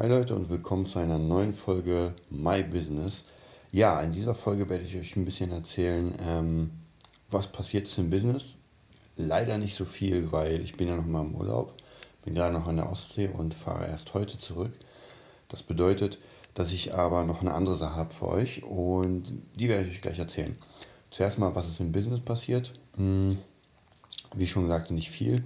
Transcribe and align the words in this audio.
Hi 0.00 0.08
Leute 0.08 0.34
und 0.34 0.48
willkommen 0.48 0.86
zu 0.86 0.98
einer 0.98 1.18
neuen 1.18 1.52
Folge 1.52 2.14
My 2.30 2.62
Business. 2.62 3.26
Ja, 3.70 4.00
in 4.00 4.12
dieser 4.12 4.34
Folge 4.34 4.70
werde 4.70 4.82
ich 4.82 4.96
euch 4.96 5.14
ein 5.14 5.26
bisschen 5.26 5.52
erzählen, 5.52 6.14
ähm, 6.26 6.70
was 7.30 7.48
passiert 7.48 7.86
ist 7.86 7.98
im 7.98 8.08
Business. 8.08 8.56
Leider 9.18 9.58
nicht 9.58 9.74
so 9.74 9.84
viel, 9.84 10.32
weil 10.32 10.62
ich 10.62 10.78
bin 10.78 10.88
ja 10.88 10.96
noch 10.96 11.04
mal 11.04 11.20
im 11.20 11.34
Urlaub, 11.34 11.74
bin 12.24 12.34
gerade 12.34 12.54
noch 12.54 12.66
an 12.66 12.76
der 12.76 12.88
Ostsee 12.88 13.28
und 13.28 13.52
fahre 13.52 13.88
erst 13.88 14.14
heute 14.14 14.38
zurück. 14.38 14.72
Das 15.48 15.62
bedeutet, 15.62 16.18
dass 16.54 16.72
ich 16.72 16.94
aber 16.94 17.24
noch 17.24 17.42
eine 17.42 17.52
andere 17.52 17.76
Sache 17.76 17.96
habe 17.96 18.14
für 18.14 18.28
euch 18.28 18.62
und 18.62 19.30
die 19.56 19.68
werde 19.68 19.86
ich 19.86 19.96
euch 19.96 20.00
gleich 20.00 20.18
erzählen. 20.18 20.56
Zuerst 21.10 21.38
mal, 21.38 21.54
was 21.54 21.68
ist 21.68 21.80
im 21.80 21.92
Business 21.92 22.22
passiert. 22.22 22.72
Hm, 22.96 23.36
wie 24.34 24.46
schon 24.46 24.62
gesagt, 24.62 24.92
nicht 24.92 25.10
viel. 25.10 25.44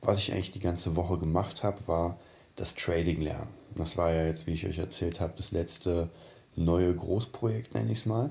Was 0.00 0.18
ich 0.18 0.32
eigentlich 0.32 0.50
die 0.50 0.58
ganze 0.58 0.96
Woche 0.96 1.18
gemacht 1.18 1.62
habe, 1.62 1.86
war 1.86 2.18
das 2.56 2.74
Trading 2.74 3.20
lernen. 3.20 3.55
Das 3.76 3.96
war 3.96 4.12
ja 4.12 4.26
jetzt, 4.26 4.46
wie 4.46 4.52
ich 4.52 4.66
euch 4.66 4.78
erzählt 4.78 5.20
habe, 5.20 5.34
das 5.36 5.50
letzte 5.50 6.08
neue 6.56 6.94
Großprojekt, 6.94 7.74
nenne 7.74 7.92
ich 7.92 7.98
es 7.98 8.06
mal. 8.06 8.30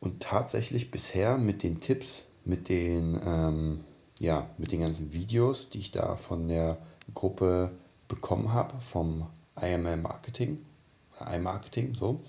Und 0.00 0.20
tatsächlich 0.20 0.90
bisher 0.90 1.38
mit 1.38 1.62
den 1.62 1.80
Tipps, 1.80 2.24
mit 2.44 2.68
den, 2.68 3.20
ähm, 3.24 3.80
ja, 4.20 4.48
mit 4.58 4.72
den 4.72 4.80
ganzen 4.80 5.12
Videos, 5.12 5.70
die 5.70 5.78
ich 5.78 5.90
da 5.90 6.16
von 6.16 6.48
der 6.48 6.78
Gruppe 7.14 7.70
bekommen 8.06 8.52
habe, 8.52 8.74
vom 8.80 9.26
IML 9.60 9.96
Marketing, 9.96 10.58
iMarketing, 11.20 11.94
so. 11.94 12.20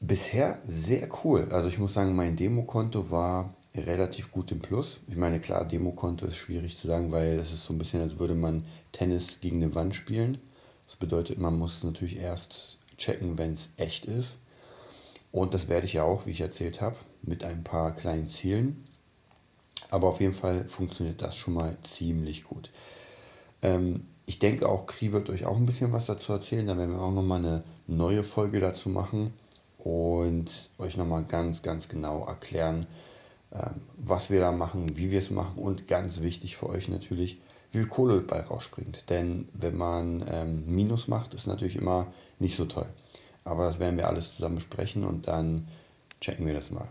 Bisher 0.00 0.58
sehr 0.66 1.08
cool. 1.24 1.48
Also 1.50 1.68
ich 1.68 1.78
muss 1.78 1.94
sagen, 1.94 2.14
mein 2.14 2.36
Demokonto 2.36 3.10
war 3.10 3.54
relativ 3.74 4.30
gut 4.30 4.52
im 4.52 4.60
Plus. 4.60 5.00
Ich 5.08 5.16
meine, 5.16 5.40
klar, 5.40 5.64
Demokonto 5.64 6.26
ist 6.26 6.36
schwierig 6.36 6.76
zu 6.76 6.86
sagen, 6.86 7.12
weil 7.12 7.38
es 7.38 7.52
ist 7.52 7.64
so 7.64 7.72
ein 7.72 7.78
bisschen, 7.78 8.00
als 8.00 8.18
würde 8.18 8.34
man 8.34 8.64
Tennis 8.92 9.40
gegen 9.40 9.62
eine 9.62 9.74
Wand 9.74 9.94
spielen. 9.94 10.38
Das 10.86 10.96
bedeutet, 10.96 11.38
man 11.38 11.58
muss 11.58 11.78
es 11.78 11.84
natürlich 11.84 12.16
erst 12.16 12.78
checken, 12.96 13.38
wenn 13.38 13.52
es 13.52 13.70
echt 13.76 14.06
ist. 14.06 14.38
Und 15.32 15.52
das 15.52 15.68
werde 15.68 15.86
ich 15.86 15.94
ja 15.94 16.04
auch, 16.04 16.26
wie 16.26 16.30
ich 16.30 16.40
erzählt 16.40 16.80
habe, 16.80 16.96
mit 17.22 17.44
ein 17.44 17.64
paar 17.64 17.94
kleinen 17.94 18.28
Zielen. 18.28 18.86
Aber 19.90 20.08
auf 20.08 20.20
jeden 20.20 20.32
Fall 20.32 20.66
funktioniert 20.66 21.22
das 21.22 21.36
schon 21.36 21.54
mal 21.54 21.76
ziemlich 21.82 22.44
gut. 22.44 22.70
Ähm, 23.62 24.06
ich 24.26 24.38
denke 24.38 24.68
auch, 24.68 24.86
Kri 24.86 25.12
wird 25.12 25.30
euch 25.30 25.46
auch 25.46 25.56
ein 25.56 25.66
bisschen 25.66 25.92
was 25.92 26.06
dazu 26.06 26.32
erzählen. 26.32 26.66
Da 26.66 26.76
werden 26.76 26.92
wir 26.92 27.02
auch 27.02 27.12
nochmal 27.12 27.38
eine 27.38 27.62
neue 27.86 28.24
Folge 28.24 28.60
dazu 28.60 28.88
machen 28.88 29.32
und 29.78 30.70
euch 30.78 30.96
nochmal 30.96 31.24
ganz, 31.24 31.62
ganz 31.62 31.88
genau 31.88 32.24
erklären, 32.24 32.86
was 33.96 34.30
wir 34.30 34.40
da 34.40 34.52
machen, 34.52 34.96
wie 34.96 35.10
wir 35.10 35.18
es 35.18 35.30
machen 35.30 35.58
und 35.58 35.88
ganz 35.88 36.20
wichtig 36.20 36.56
für 36.56 36.68
euch 36.68 36.88
natürlich, 36.88 37.38
wie 37.72 37.78
viel 37.78 37.88
Kohle 37.88 38.20
bei 38.20 38.40
rausspringt. 38.40 39.08
Denn 39.10 39.48
wenn 39.52 39.76
man 39.76 40.24
ähm, 40.28 40.64
Minus 40.66 41.08
macht, 41.08 41.34
ist 41.34 41.46
natürlich 41.46 41.76
immer 41.76 42.06
nicht 42.38 42.56
so 42.56 42.64
toll. 42.64 42.86
Aber 43.44 43.66
das 43.66 43.78
werden 43.78 43.96
wir 43.96 44.08
alles 44.08 44.36
zusammen 44.36 44.56
besprechen 44.56 45.04
und 45.04 45.28
dann 45.28 45.66
checken 46.20 46.46
wir 46.46 46.54
das 46.54 46.70
mal. 46.70 46.88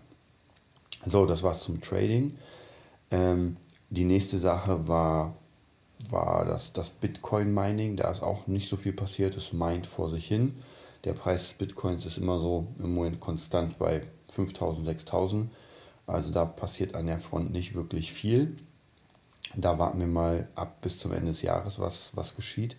So, 1.05 1.25
das 1.25 1.43
war's 1.43 1.61
zum 1.61 1.81
Trading. 1.81 2.37
Ähm, 3.11 3.57
die 3.89 4.05
nächste 4.05 4.39
Sache 4.39 4.87
war, 4.87 5.35
war 6.09 6.45
das, 6.45 6.73
das 6.73 6.91
Bitcoin-Mining. 6.91 7.95
Da 7.95 8.11
ist 8.11 8.23
auch 8.23 8.47
nicht 8.47 8.69
so 8.69 8.77
viel 8.77 8.93
passiert. 8.93 9.35
Es 9.35 9.53
meint 9.53 9.85
vor 9.87 10.09
sich 10.09 10.27
hin. 10.27 10.55
Der 11.03 11.13
Preis 11.13 11.43
des 11.43 11.53
Bitcoins 11.53 12.05
ist 12.05 12.17
immer 12.17 12.39
so 12.39 12.65
im 12.79 12.95
Moment 12.95 13.19
konstant 13.19 13.77
bei 13.77 14.01
5000, 14.29 14.87
6000. 14.87 15.51
Also 16.07 16.31
da 16.31 16.45
passiert 16.45 16.95
an 16.95 17.07
der 17.07 17.19
Front 17.19 17.51
nicht 17.51 17.73
wirklich 17.73 18.13
viel. 18.13 18.57
Da 19.55 19.79
warten 19.79 19.99
wir 19.99 20.07
mal 20.07 20.47
ab 20.55 20.81
bis 20.81 20.97
zum 20.97 21.13
Ende 21.13 21.27
des 21.27 21.41
Jahres, 21.41 21.79
was, 21.79 22.15
was 22.15 22.35
geschieht. 22.35 22.75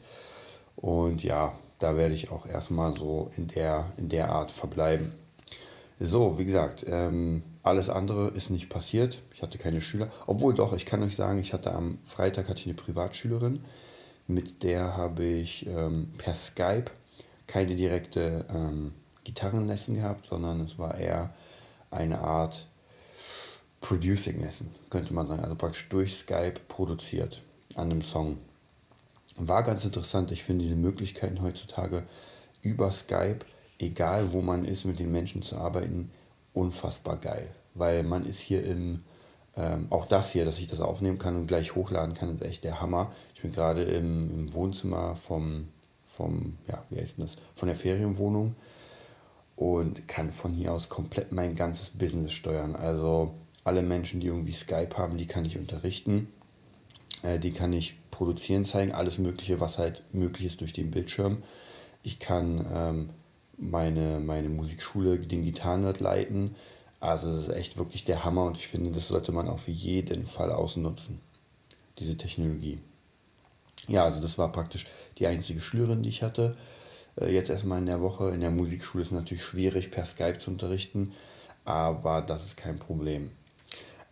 Und 0.76 1.22
ja, 1.24 1.54
da 1.78 1.96
werde 1.96 2.14
ich 2.14 2.30
auch 2.30 2.46
erstmal 2.46 2.94
so 2.94 3.30
in 3.36 3.48
der, 3.48 3.90
in 3.96 4.08
der 4.08 4.30
Art 4.30 4.50
verbleiben. 4.50 5.12
So, 5.98 6.38
wie 6.38 6.44
gesagt, 6.44 6.84
ähm, 6.86 7.42
alles 7.62 7.88
andere 7.88 8.28
ist 8.28 8.50
nicht 8.50 8.68
passiert. 8.68 9.20
Ich 9.32 9.42
hatte 9.42 9.58
keine 9.58 9.80
Schüler. 9.80 10.08
Obwohl 10.26 10.54
doch, 10.54 10.74
ich 10.74 10.84
kann 10.84 11.02
euch 11.02 11.16
sagen, 11.16 11.40
ich 11.40 11.52
hatte 11.52 11.72
am 11.72 11.98
Freitag 12.04 12.48
hatte 12.48 12.60
ich 12.60 12.66
eine 12.66 12.74
Privatschülerin. 12.74 13.64
Mit 14.26 14.62
der 14.62 14.96
habe 14.96 15.24
ich 15.24 15.66
ähm, 15.66 16.12
per 16.18 16.34
Skype 16.34 16.90
keine 17.46 17.74
direkte 17.76 18.44
ähm, 18.54 18.92
Gitarrenlesson 19.24 19.94
gehabt, 19.94 20.26
sondern 20.26 20.60
es 20.60 20.78
war 20.78 20.98
eher 20.98 21.30
eine 21.90 22.18
Art 22.20 22.66
Producing 23.86 24.40
Lesson, 24.40 24.68
könnte 24.90 25.14
man 25.14 25.28
sagen. 25.28 25.44
Also 25.44 25.54
praktisch 25.54 25.88
durch 25.88 26.16
Skype 26.16 26.54
produziert 26.66 27.42
an 27.76 27.92
einem 27.92 28.02
Song. 28.02 28.38
War 29.36 29.62
ganz 29.62 29.84
interessant. 29.84 30.32
Ich 30.32 30.42
finde 30.42 30.64
diese 30.64 30.74
Möglichkeiten 30.74 31.40
heutzutage 31.40 32.02
über 32.62 32.90
Skype, 32.90 33.40
egal 33.78 34.32
wo 34.32 34.42
man 34.42 34.64
ist, 34.64 34.86
mit 34.86 34.98
den 34.98 35.12
Menschen 35.12 35.40
zu 35.40 35.56
arbeiten, 35.56 36.10
unfassbar 36.52 37.16
geil. 37.16 37.48
Weil 37.74 38.02
man 38.02 38.26
ist 38.26 38.40
hier 38.40 38.64
im, 38.64 39.04
ähm, 39.56 39.86
auch 39.90 40.06
das 40.06 40.32
hier, 40.32 40.44
dass 40.44 40.58
ich 40.58 40.66
das 40.66 40.80
aufnehmen 40.80 41.18
kann 41.18 41.36
und 41.36 41.46
gleich 41.46 41.76
hochladen 41.76 42.14
kann, 42.14 42.34
ist 42.34 42.42
echt 42.42 42.64
der 42.64 42.80
Hammer. 42.80 43.12
Ich 43.36 43.42
bin 43.42 43.52
gerade 43.52 43.84
im, 43.84 44.34
im 44.34 44.54
Wohnzimmer 44.54 45.14
vom, 45.14 45.68
vom, 46.04 46.58
ja, 46.66 46.82
wie 46.90 46.98
heißt 46.98 47.20
das, 47.20 47.36
von 47.54 47.68
der 47.68 47.76
Ferienwohnung 47.76 48.56
und 49.54 50.08
kann 50.08 50.32
von 50.32 50.52
hier 50.52 50.72
aus 50.72 50.88
komplett 50.88 51.30
mein 51.30 51.54
ganzes 51.54 51.90
Business 51.90 52.32
steuern. 52.32 52.74
Also 52.74 53.32
alle 53.66 53.82
Menschen, 53.82 54.20
die 54.20 54.28
irgendwie 54.28 54.52
Skype 54.52 54.96
haben, 54.96 55.18
die 55.18 55.26
kann 55.26 55.44
ich 55.44 55.58
unterrichten. 55.58 56.28
Äh, 57.22 57.38
die 57.38 57.50
kann 57.50 57.72
ich 57.72 57.96
produzieren 58.10 58.64
zeigen, 58.64 58.92
alles 58.92 59.18
Mögliche, 59.18 59.60
was 59.60 59.78
halt 59.78 60.02
möglich 60.12 60.46
ist 60.46 60.60
durch 60.60 60.72
den 60.72 60.90
Bildschirm. 60.90 61.42
Ich 62.02 62.20
kann 62.20 62.64
ähm, 62.72 63.10
meine, 63.58 64.20
meine 64.20 64.48
Musikschule, 64.48 65.18
den 65.18 65.42
Gitarrenhirt 65.42 66.00
leiten. 66.00 66.54
Also 67.00 67.32
das 67.32 67.48
ist 67.48 67.54
echt 67.54 67.76
wirklich 67.76 68.04
der 68.04 68.24
Hammer 68.24 68.44
und 68.44 68.56
ich 68.56 68.68
finde, 68.68 68.92
das 68.92 69.08
sollte 69.08 69.32
man 69.32 69.48
auf 69.48 69.68
jeden 69.68 70.26
Fall 70.26 70.52
ausnutzen, 70.52 71.20
diese 71.98 72.16
Technologie. 72.16 72.80
Ja, 73.88 74.04
also 74.04 74.22
das 74.22 74.38
war 74.38 74.50
praktisch 74.50 74.86
die 75.18 75.26
einzige 75.26 75.60
Schülerin, 75.60 76.02
die 76.02 76.08
ich 76.08 76.22
hatte. 76.22 76.56
Äh, 77.20 77.34
jetzt 77.34 77.50
erstmal 77.50 77.80
in 77.80 77.86
der 77.86 78.00
Woche. 78.00 78.30
In 78.30 78.40
der 78.40 78.52
Musikschule 78.52 79.02
ist 79.02 79.08
es 79.08 79.12
natürlich 79.12 79.44
schwierig, 79.44 79.90
per 79.90 80.06
Skype 80.06 80.38
zu 80.38 80.52
unterrichten, 80.52 81.12
aber 81.64 82.22
das 82.22 82.44
ist 82.44 82.56
kein 82.56 82.78
Problem 82.78 83.32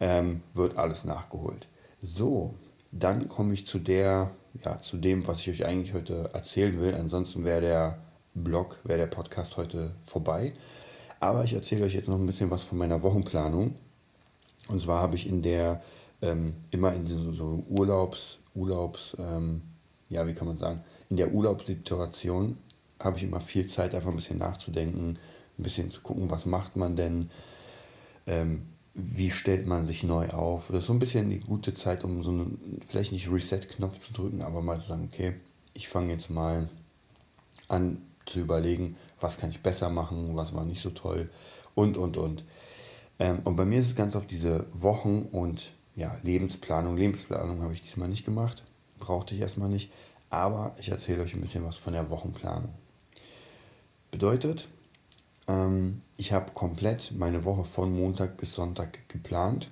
ähm, 0.01 0.43
wird 0.53 0.77
alles 0.77 1.05
nachgeholt. 1.05 1.67
So, 2.01 2.55
dann 2.93 3.29
komme 3.29 3.55
ich 3.55 3.67
zu 3.67 3.79
der, 3.79 4.31
ja, 4.65 4.81
zu 4.81 4.97
dem, 4.97 5.27
was 5.27 5.41
ich 5.41 5.51
euch 5.51 5.67
eigentlich 5.67 5.95
heute 5.95 6.31
erzählen 6.33 6.81
will. 6.81 6.95
Ansonsten 6.95 7.45
wäre 7.45 7.61
der 7.61 7.99
Blog, 8.35 8.79
wäre 8.85 8.99
der 8.99 9.07
Podcast 9.07 9.57
heute 9.57 9.93
vorbei. 10.03 10.53
Aber 11.21 11.45
ich 11.45 11.55
erzähle 11.55 11.85
euch 11.85 11.95
jetzt 11.95 12.09
noch 12.09 12.19
ein 12.19 12.27
bisschen 12.27 12.51
was 12.51 12.65
von 12.65 12.79
meiner 12.79 13.03
Wochenplanung. 13.03 13.77
Und 14.69 14.81
zwar 14.81 15.01
habe 15.01 15.17
ich 15.17 15.29
in 15.29 15.43
der, 15.43 15.83
ähm, 16.23 16.55
immer 16.71 16.95
in 16.95 17.07
so, 17.07 17.33
so 17.33 17.65
Urlaubs, 17.69 18.39
Urlaubs, 18.55 19.17
ähm, 19.19 19.63
ja, 20.09 20.27
wie 20.27 20.35
kann 20.35 20.49
man 20.49 20.57
sagen, 20.57 20.83
in 21.11 21.17
der 21.17 21.33
Urlaubssituation 21.33 22.59
habe 23.01 23.17
ich 23.17 23.25
immer 23.25 23.41
viel 23.41 23.67
Zeit, 23.67 23.95
einfach 23.95 24.11
ein 24.11 24.17
bisschen 24.17 24.39
nachzudenken, 24.39 25.19
ein 25.59 25.63
bisschen 25.63 25.91
zu 25.91 26.01
gucken, 26.01 26.31
was 26.31 26.47
macht 26.47 26.77
man 26.77 26.97
denn, 26.97 27.31
ähm, 28.27 28.67
wie 28.95 29.31
stellt 29.31 29.67
man 29.67 29.87
sich 29.87 30.05
neu 30.05 30.29
auf. 30.31 30.69
Das 30.69 30.81
ist 30.81 30.87
so 30.87 30.93
ein 30.93 31.01
bisschen 31.01 31.29
die 31.29 31.41
gute 31.41 31.73
Zeit, 31.73 32.05
um 32.05 32.23
so 32.23 32.31
einen, 32.31 32.79
vielleicht 32.87 33.13
nicht 33.13 33.31
Reset-Knopf 33.31 33.99
zu 33.99 34.13
drücken, 34.13 34.43
aber 34.43 34.63
mal 34.63 34.81
zu 34.81 34.89
sagen, 34.89 35.09
okay, 35.13 35.35
ich 35.75 35.89
fange 35.89 36.13
jetzt 36.13 36.31
mal 36.31 36.69
an 37.69 38.01
zu 38.25 38.39
überlegen, 38.39 38.97
was 39.21 39.39
kann 39.39 39.51
ich 39.51 39.61
besser 39.61 39.91
machen, 39.91 40.37
was 40.37 40.55
war 40.55 40.65
nicht 40.65 40.81
so 40.81 40.91
toll 40.91 41.29
und, 41.75 41.97
und, 41.97 42.17
und. 42.17 42.45
Ähm, 43.19 43.41
und 43.45 43.57
bei 43.57 43.65
mir 43.65 43.81
ist 43.81 43.89
es 43.89 43.97
ganz 43.97 44.17
auf 44.17 44.27
diese 44.27 44.67
Wochen- 44.73 45.23
und 45.23 45.73
ja, 45.97 46.17
Lebensplanung. 46.23 46.97
Lebensplanung 46.97 47.63
habe 47.63 47.73
ich 47.73 47.83
diesmal 47.83 48.09
nicht 48.09 48.25
gemacht, 48.25 48.63
brauchte 49.01 49.35
ich 49.35 49.41
erstmal 49.41 49.69
nicht, 49.69 49.91
aber 50.31 50.75
ich 50.79 50.89
erzähle 50.89 51.23
euch 51.23 51.35
ein 51.35 51.41
bisschen 51.41 51.65
was 51.65 51.77
von 51.77 51.93
der 51.93 52.11
Wochenplanung. 52.11 52.73
Bedeutet, 54.11 54.69
ähm, 55.49 56.03
ich 56.17 56.33
habe 56.33 56.53
komplett 56.53 57.13
meine 57.17 57.45
Woche 57.45 57.65
von 57.65 57.95
Montag 57.95 58.37
bis 58.37 58.55
Sonntag 58.55 59.09
geplant. 59.09 59.71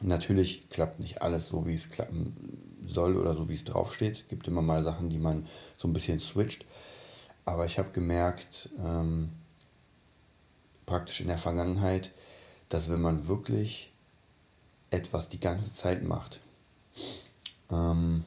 Natürlich 0.00 0.68
klappt 0.70 1.00
nicht 1.00 1.22
alles 1.22 1.48
so, 1.48 1.66
wie 1.66 1.74
es 1.74 1.90
klappen 1.90 2.78
soll 2.84 3.16
oder 3.16 3.34
so, 3.34 3.48
wie 3.48 3.54
es 3.54 3.64
draufsteht. 3.64 4.16
Es 4.16 4.28
gibt 4.28 4.48
immer 4.48 4.62
mal 4.62 4.82
Sachen, 4.82 5.10
die 5.10 5.18
man 5.18 5.46
so 5.76 5.88
ein 5.88 5.92
bisschen 5.92 6.18
switcht. 6.18 6.66
Aber 7.44 7.66
ich 7.66 7.78
habe 7.78 7.90
gemerkt, 7.90 8.70
ähm, 8.78 9.30
praktisch 10.86 11.20
in 11.20 11.28
der 11.28 11.38
Vergangenheit, 11.38 12.12
dass 12.68 12.90
wenn 12.90 13.00
man 13.00 13.28
wirklich 13.28 13.92
etwas 14.90 15.28
die 15.28 15.40
ganze 15.40 15.72
Zeit 15.72 16.02
macht, 16.02 16.40
ähm, 17.70 18.24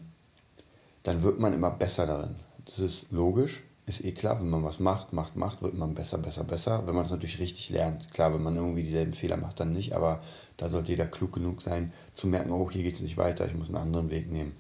dann 1.04 1.22
wird 1.24 1.40
man 1.40 1.54
immer 1.54 1.72
besser 1.72 2.06
darin. 2.06 2.36
Das 2.66 2.80
ist 2.80 3.12
logisch, 3.12 3.64
ist 3.86 4.04
eh 4.04 4.14
klar, 4.14 4.40
wenn 4.40 4.50
man 4.50 4.64
was 4.64 4.80
macht, 4.80 5.12
macht, 5.12 5.36
macht, 5.36 5.62
wird 5.62 5.74
man 5.74 5.94
besser, 5.94 6.18
besser, 6.18 6.44
besser. 6.44 6.88
Wenn 6.88 6.96
man 6.96 7.06
es 7.06 7.12
natürlich 7.12 7.40
richtig 7.40 7.70
lernt. 7.70 8.14
Klar, 8.14 8.34
wenn 8.34 8.44
man 8.44 8.56
irgendwie 8.56 8.84
dieselben 8.84 9.14
Fehler 9.14 9.38
macht, 9.38 9.60
dann 9.60 9.74
nicht, 9.74 9.94
aber 9.94 10.22
da 10.58 10.70
sollte 10.70 10.92
jeder 10.92 11.08
klug 11.08 11.34
genug 11.34 11.62
sein, 11.62 11.92
zu 12.14 12.28
merken, 12.28 12.52
oh, 12.52 12.72
hier 12.72 12.84
geht 12.84 12.96
es 12.96 13.02
nicht 13.02 13.18
weiter, 13.18 13.46
ich 13.46 13.56
muss 13.56 13.68
einen 13.68 13.78
anderen 13.78 14.10
Weg 14.10 14.32
nehmen. 14.32 14.56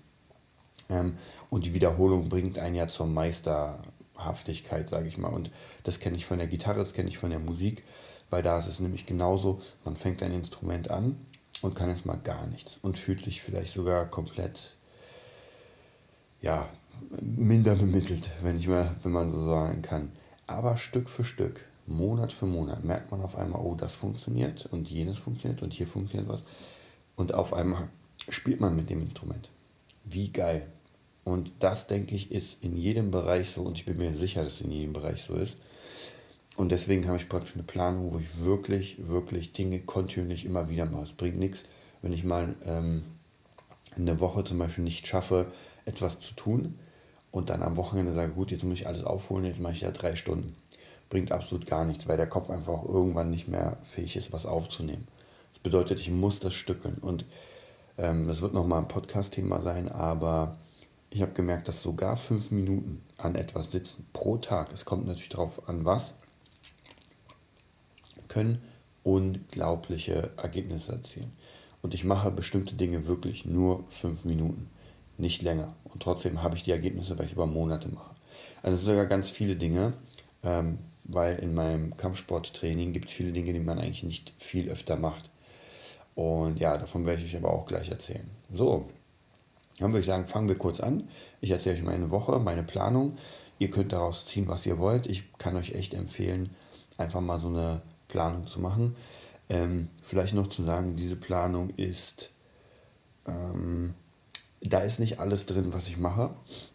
Ähm, 0.89 1.15
und 1.49 1.65
die 1.65 1.73
Wiederholung 1.73 2.27
bringt 2.27 2.59
einen 2.59 2.75
ja 2.75 2.87
zur 2.87 3.07
Meisterhaftigkeit, 3.07 4.89
sage 4.89 5.07
ich 5.07 5.17
mal. 5.17 5.29
Und 5.31 5.51
das 5.83 5.99
kenne 5.99 6.17
ich 6.17 6.25
von 6.25 6.37
der 6.37 6.47
Gitarre, 6.47 6.79
das 6.79 6.93
kenne 6.93 7.09
ich 7.09 7.17
von 7.17 7.29
der 7.29 7.39
Musik, 7.39 7.83
weil 8.29 8.43
da 8.43 8.59
ist 8.59 8.67
es 8.67 8.81
nämlich 8.81 9.05
genauso, 9.05 9.61
man 9.85 9.95
fängt 9.95 10.21
ein 10.21 10.33
Instrument 10.33 10.91
an 10.91 11.17
und 11.61 11.75
kann 11.75 11.89
erstmal 11.89 12.17
gar 12.17 12.45
nichts 12.47 12.77
und 12.81 12.97
fühlt 12.97 13.21
sich 13.21 13.41
vielleicht 13.41 13.71
sogar 13.71 14.05
komplett, 14.07 14.75
ja, 16.41 16.67
minder 17.21 17.75
bemittelt, 17.75 18.29
wenn, 18.41 18.55
ich 18.55 18.67
mal, 18.67 18.95
wenn 19.03 19.11
man 19.11 19.31
so 19.31 19.43
sagen 19.45 19.81
kann. 19.81 20.11
Aber 20.47 20.77
Stück 20.77 21.09
für 21.09 21.23
Stück, 21.23 21.65
Monat 21.85 22.33
für 22.33 22.45
Monat, 22.45 22.83
merkt 22.83 23.11
man 23.11 23.21
auf 23.21 23.37
einmal, 23.37 23.61
oh, 23.61 23.75
das 23.75 23.95
funktioniert 23.95 24.67
und 24.71 24.89
jenes 24.89 25.17
funktioniert 25.17 25.61
und 25.61 25.73
hier 25.73 25.87
funktioniert 25.87 26.29
was. 26.29 26.43
Und 27.15 27.33
auf 27.33 27.53
einmal 27.53 27.89
spielt 28.29 28.59
man 28.59 28.75
mit 28.75 28.89
dem 28.89 29.01
Instrument. 29.01 29.49
Wie 30.03 30.29
geil. 30.31 30.67
Und 31.23 31.51
das, 31.59 31.87
denke 31.87 32.15
ich, 32.15 32.31
ist 32.31 32.63
in 32.63 32.75
jedem 32.75 33.11
Bereich 33.11 33.51
so 33.51 33.61
und 33.61 33.77
ich 33.77 33.85
bin 33.85 33.97
mir 33.97 34.13
sicher, 34.13 34.43
dass 34.43 34.55
es 34.55 34.61
in 34.61 34.71
jedem 34.71 34.93
Bereich 34.93 35.23
so 35.23 35.35
ist. 35.35 35.59
Und 36.55 36.71
deswegen 36.71 37.07
habe 37.07 37.17
ich 37.17 37.29
praktisch 37.29 37.55
eine 37.55 37.63
Planung, 37.63 38.13
wo 38.13 38.19
ich 38.19 38.39
wirklich, 38.39 39.07
wirklich 39.07 39.53
Dinge 39.53 39.79
kontinuierlich 39.79 40.45
immer 40.45 40.69
wieder 40.69 40.85
mache. 40.85 41.03
Es 41.03 41.13
bringt 41.13 41.39
nichts, 41.39 41.65
wenn 42.01 42.13
ich 42.13 42.23
mal 42.23 42.55
ähm, 42.65 43.03
in 43.95 44.05
der 44.05 44.19
Woche 44.19 44.43
zum 44.43 44.59
Beispiel 44.59 44.83
nicht 44.83 45.07
schaffe, 45.07 45.51
etwas 45.85 46.19
zu 46.19 46.33
tun 46.35 46.79
und 47.31 47.49
dann 47.49 47.63
am 47.63 47.77
Wochenende 47.77 48.13
sage, 48.13 48.33
gut, 48.33 48.51
jetzt 48.51 48.63
muss 48.63 48.79
ich 48.79 48.87
alles 48.87 49.03
aufholen, 49.03 49.45
jetzt 49.45 49.59
mache 49.59 49.73
ich 49.73 49.81
ja 49.81 49.91
drei 49.91 50.15
Stunden. 50.15 50.55
Bringt 51.09 51.31
absolut 51.31 51.65
gar 51.65 51.85
nichts, 51.85 52.07
weil 52.07 52.17
der 52.17 52.29
Kopf 52.29 52.49
einfach 52.49 52.83
irgendwann 52.83 53.29
nicht 53.29 53.47
mehr 53.47 53.77
fähig 53.81 54.15
ist, 54.15 54.33
was 54.33 54.45
aufzunehmen. 54.45 55.07
Das 55.51 55.59
bedeutet, 55.59 55.99
ich 55.99 56.09
muss 56.09 56.39
das 56.39 56.53
stückeln. 56.53 56.95
Und 56.95 57.25
ähm, 57.97 58.27
das 58.27 58.41
wird 58.41 58.53
nochmal 58.53 58.79
ein 58.79 58.87
Podcast-Thema 58.87 59.61
sein, 59.61 59.89
aber 59.89 60.57
ich 61.09 61.21
habe 61.21 61.33
gemerkt, 61.33 61.67
dass 61.67 61.83
sogar 61.83 62.17
fünf 62.17 62.49
Minuten 62.49 63.03
an 63.17 63.35
etwas 63.35 63.71
sitzen 63.71 64.07
pro 64.13 64.37
Tag, 64.37 64.71
es 64.73 64.85
kommt 64.85 65.05
natürlich 65.05 65.29
darauf 65.29 65.69
an, 65.69 65.85
was, 65.85 66.15
können 68.27 68.63
unglaubliche 69.03 70.31
Ergebnisse 70.37 70.93
erzielen. 70.93 71.31
Und 71.83 71.93
ich 71.93 72.03
mache 72.03 72.31
bestimmte 72.31 72.73
Dinge 72.75 73.07
wirklich 73.07 73.45
nur 73.45 73.83
fünf 73.89 74.25
Minuten, 74.25 74.69
nicht 75.17 75.41
länger. 75.41 75.75
Und 75.83 76.03
trotzdem 76.03 76.41
habe 76.43 76.55
ich 76.55 76.63
die 76.63 76.71
Ergebnisse, 76.71 77.17
weil 77.17 77.25
ich 77.25 77.31
es 77.31 77.35
über 77.35 77.45
Monate 77.45 77.89
mache. 77.89 78.11
Also 78.61 78.75
es 78.75 78.85
sind 78.85 78.93
sogar 78.93 79.05
ganz 79.05 79.29
viele 79.29 79.55
Dinge, 79.55 79.93
ähm, 80.43 80.79
weil 81.05 81.37
in 81.39 81.53
meinem 81.53 81.95
Kampfsporttraining 81.97 82.93
gibt 82.93 83.07
es 83.09 83.13
viele 83.13 83.31
Dinge, 83.31 83.53
die 83.53 83.59
man 83.59 83.79
eigentlich 83.79 84.03
nicht 84.03 84.33
viel 84.37 84.69
öfter 84.69 84.95
macht. 84.95 85.29
Und 86.15 86.59
ja, 86.59 86.77
davon 86.77 87.05
werde 87.05 87.21
ich 87.21 87.33
euch 87.33 87.43
aber 87.43 87.53
auch 87.53 87.65
gleich 87.65 87.89
erzählen. 87.89 88.29
So, 88.51 88.87
dann 89.79 89.91
würde 89.91 90.01
ich 90.01 90.05
sagen, 90.05 90.27
fangen 90.27 90.47
wir 90.47 90.57
kurz 90.57 90.79
an. 90.79 91.09
Ich 91.41 91.51
erzähle 91.51 91.75
euch 91.75 91.83
meine 91.83 92.11
Woche, 92.11 92.39
meine 92.39 92.63
Planung. 92.63 93.13
Ihr 93.59 93.69
könnt 93.69 93.93
daraus 93.93 94.25
ziehen, 94.25 94.47
was 94.47 94.65
ihr 94.65 94.79
wollt. 94.79 95.07
Ich 95.07 95.33
kann 95.37 95.55
euch 95.55 95.73
echt 95.73 95.93
empfehlen, 95.93 96.49
einfach 96.97 97.21
mal 97.21 97.39
so 97.39 97.49
eine 97.49 97.81
Planung 98.07 98.45
zu 98.47 98.59
machen. 98.59 98.95
Ähm, 99.49 99.89
vielleicht 100.01 100.33
noch 100.33 100.47
zu 100.47 100.63
sagen, 100.63 100.95
diese 100.95 101.15
Planung 101.15 101.71
ist, 101.71 102.31
ähm, 103.27 103.93
da 104.63 104.79
ist 104.79 104.99
nicht 104.99 105.19
alles 105.19 105.45
drin, 105.45 105.73
was 105.73 105.87
ich 105.87 105.97
mache. 105.97 106.31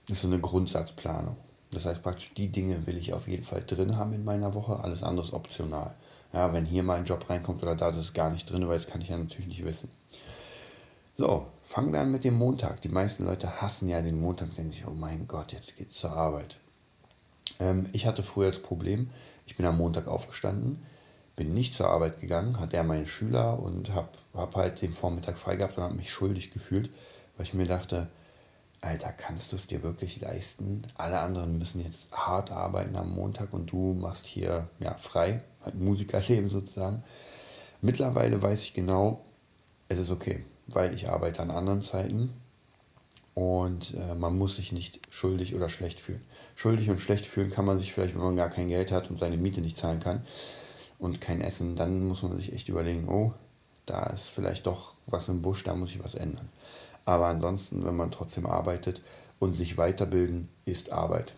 Das 0.06 0.18
ist 0.18 0.22
so 0.22 0.28
eine 0.28 0.40
Grundsatzplanung. 0.40 1.36
Das 1.70 1.84
heißt 1.84 2.02
praktisch, 2.02 2.32
die 2.34 2.48
Dinge 2.48 2.86
will 2.86 2.96
ich 2.96 3.12
auf 3.12 3.28
jeden 3.28 3.42
Fall 3.42 3.62
drin 3.66 3.96
haben 3.96 4.12
in 4.12 4.24
meiner 4.24 4.54
Woche, 4.54 4.80
alles 4.80 5.02
andere 5.02 5.26
ist 5.26 5.34
optional. 5.34 5.94
Ja, 6.32 6.52
wenn 6.52 6.64
hier 6.64 6.82
mal 6.82 6.98
ein 6.98 7.04
Job 7.04 7.28
reinkommt 7.28 7.62
oder 7.62 7.76
da, 7.76 7.88
das 7.88 7.98
ist 7.98 8.14
gar 8.14 8.30
nicht 8.30 8.50
drin, 8.50 8.66
weil 8.66 8.76
das 8.76 8.86
kann 8.86 9.00
ich 9.00 9.08
ja 9.08 9.16
natürlich 9.16 9.48
nicht 9.48 9.64
wissen. 9.64 9.90
So, 11.14 11.46
fangen 11.60 11.92
wir 11.92 12.00
an 12.00 12.12
mit 12.12 12.24
dem 12.24 12.34
Montag. 12.34 12.80
Die 12.80 12.88
meisten 12.88 13.24
Leute 13.24 13.60
hassen 13.60 13.88
ja 13.88 14.00
den 14.00 14.20
Montag, 14.20 14.54
denken 14.54 14.70
sich, 14.70 14.86
oh 14.86 14.94
mein 14.94 15.26
Gott, 15.26 15.52
jetzt 15.52 15.76
geht's 15.76 15.98
zur 15.98 16.12
Arbeit. 16.12 16.58
Ähm, 17.58 17.88
ich 17.92 18.06
hatte 18.06 18.22
früher 18.22 18.46
das 18.46 18.60
Problem, 18.60 19.10
ich 19.44 19.56
bin 19.56 19.66
am 19.66 19.78
Montag 19.78 20.06
aufgestanden, 20.06 20.78
bin 21.34 21.54
nicht 21.54 21.74
zur 21.74 21.88
Arbeit 21.88 22.20
gegangen, 22.20 22.60
hatte 22.60 22.76
ja 22.76 22.82
meinen 22.82 23.06
Schüler 23.06 23.58
und 23.58 23.94
habe 23.94 24.08
hab 24.34 24.54
halt 24.56 24.80
den 24.80 24.92
Vormittag 24.92 25.38
frei 25.38 25.56
gehabt 25.56 25.76
und 25.76 25.82
habe 25.82 25.94
mich 25.94 26.10
schuldig 26.10 26.50
gefühlt, 26.50 26.90
weil 27.38 27.46
ich 27.46 27.54
mir 27.54 27.66
dachte, 27.66 28.08
Alter, 28.80 29.12
kannst 29.12 29.52
du 29.52 29.56
es 29.56 29.66
dir 29.66 29.82
wirklich 29.82 30.20
leisten? 30.20 30.82
Alle 30.96 31.20
anderen 31.20 31.58
müssen 31.58 31.82
jetzt 31.82 32.12
hart 32.12 32.50
arbeiten 32.52 32.96
am 32.96 33.14
Montag 33.14 33.52
und 33.52 33.72
du 33.72 33.94
machst 33.94 34.26
hier 34.26 34.68
ja, 34.80 34.96
frei, 34.96 35.42
halt 35.64 35.76
Musikerleben 35.76 36.48
sozusagen. 36.48 37.02
Mittlerweile 37.80 38.42
weiß 38.42 38.62
ich 38.64 38.74
genau, 38.74 39.24
es 39.88 39.98
ist 39.98 40.10
okay, 40.10 40.44
weil 40.66 40.94
ich 40.94 41.08
arbeite 41.08 41.40
an 41.42 41.50
anderen 41.50 41.82
Zeiten 41.82 42.32
und 43.34 43.94
äh, 43.94 44.14
man 44.14 44.36
muss 44.36 44.56
sich 44.56 44.72
nicht 44.72 45.00
schuldig 45.10 45.54
oder 45.54 45.68
schlecht 45.68 46.00
fühlen. 46.00 46.22
Schuldig 46.56 46.90
und 46.90 46.98
schlecht 46.98 47.26
fühlen 47.26 47.50
kann 47.50 47.64
man 47.64 47.78
sich 47.78 47.92
vielleicht, 47.92 48.16
wenn 48.16 48.22
man 48.22 48.36
gar 48.36 48.50
kein 48.50 48.68
Geld 48.68 48.90
hat 48.90 49.10
und 49.10 49.16
seine 49.16 49.36
Miete 49.36 49.60
nicht 49.60 49.76
zahlen 49.76 50.00
kann 50.00 50.22
und 50.98 51.20
kein 51.20 51.40
Essen, 51.40 51.76
dann 51.76 52.06
muss 52.06 52.22
man 52.24 52.36
sich 52.36 52.52
echt 52.52 52.68
überlegen, 52.68 53.08
oh, 53.08 53.32
da 53.86 54.06
ist 54.06 54.28
vielleicht 54.28 54.66
doch 54.66 54.94
was 55.06 55.28
im 55.28 55.42
Busch, 55.42 55.64
da 55.64 55.74
muss 55.74 55.90
ich 55.90 56.02
was 56.02 56.14
ändern. 56.14 56.48
Aber 57.08 57.28
ansonsten, 57.28 57.86
wenn 57.86 57.96
man 57.96 58.10
trotzdem 58.10 58.44
arbeitet 58.44 59.00
und 59.38 59.54
sich 59.54 59.78
weiterbilden, 59.78 60.50
ist 60.66 60.92
Arbeit. 60.92 61.34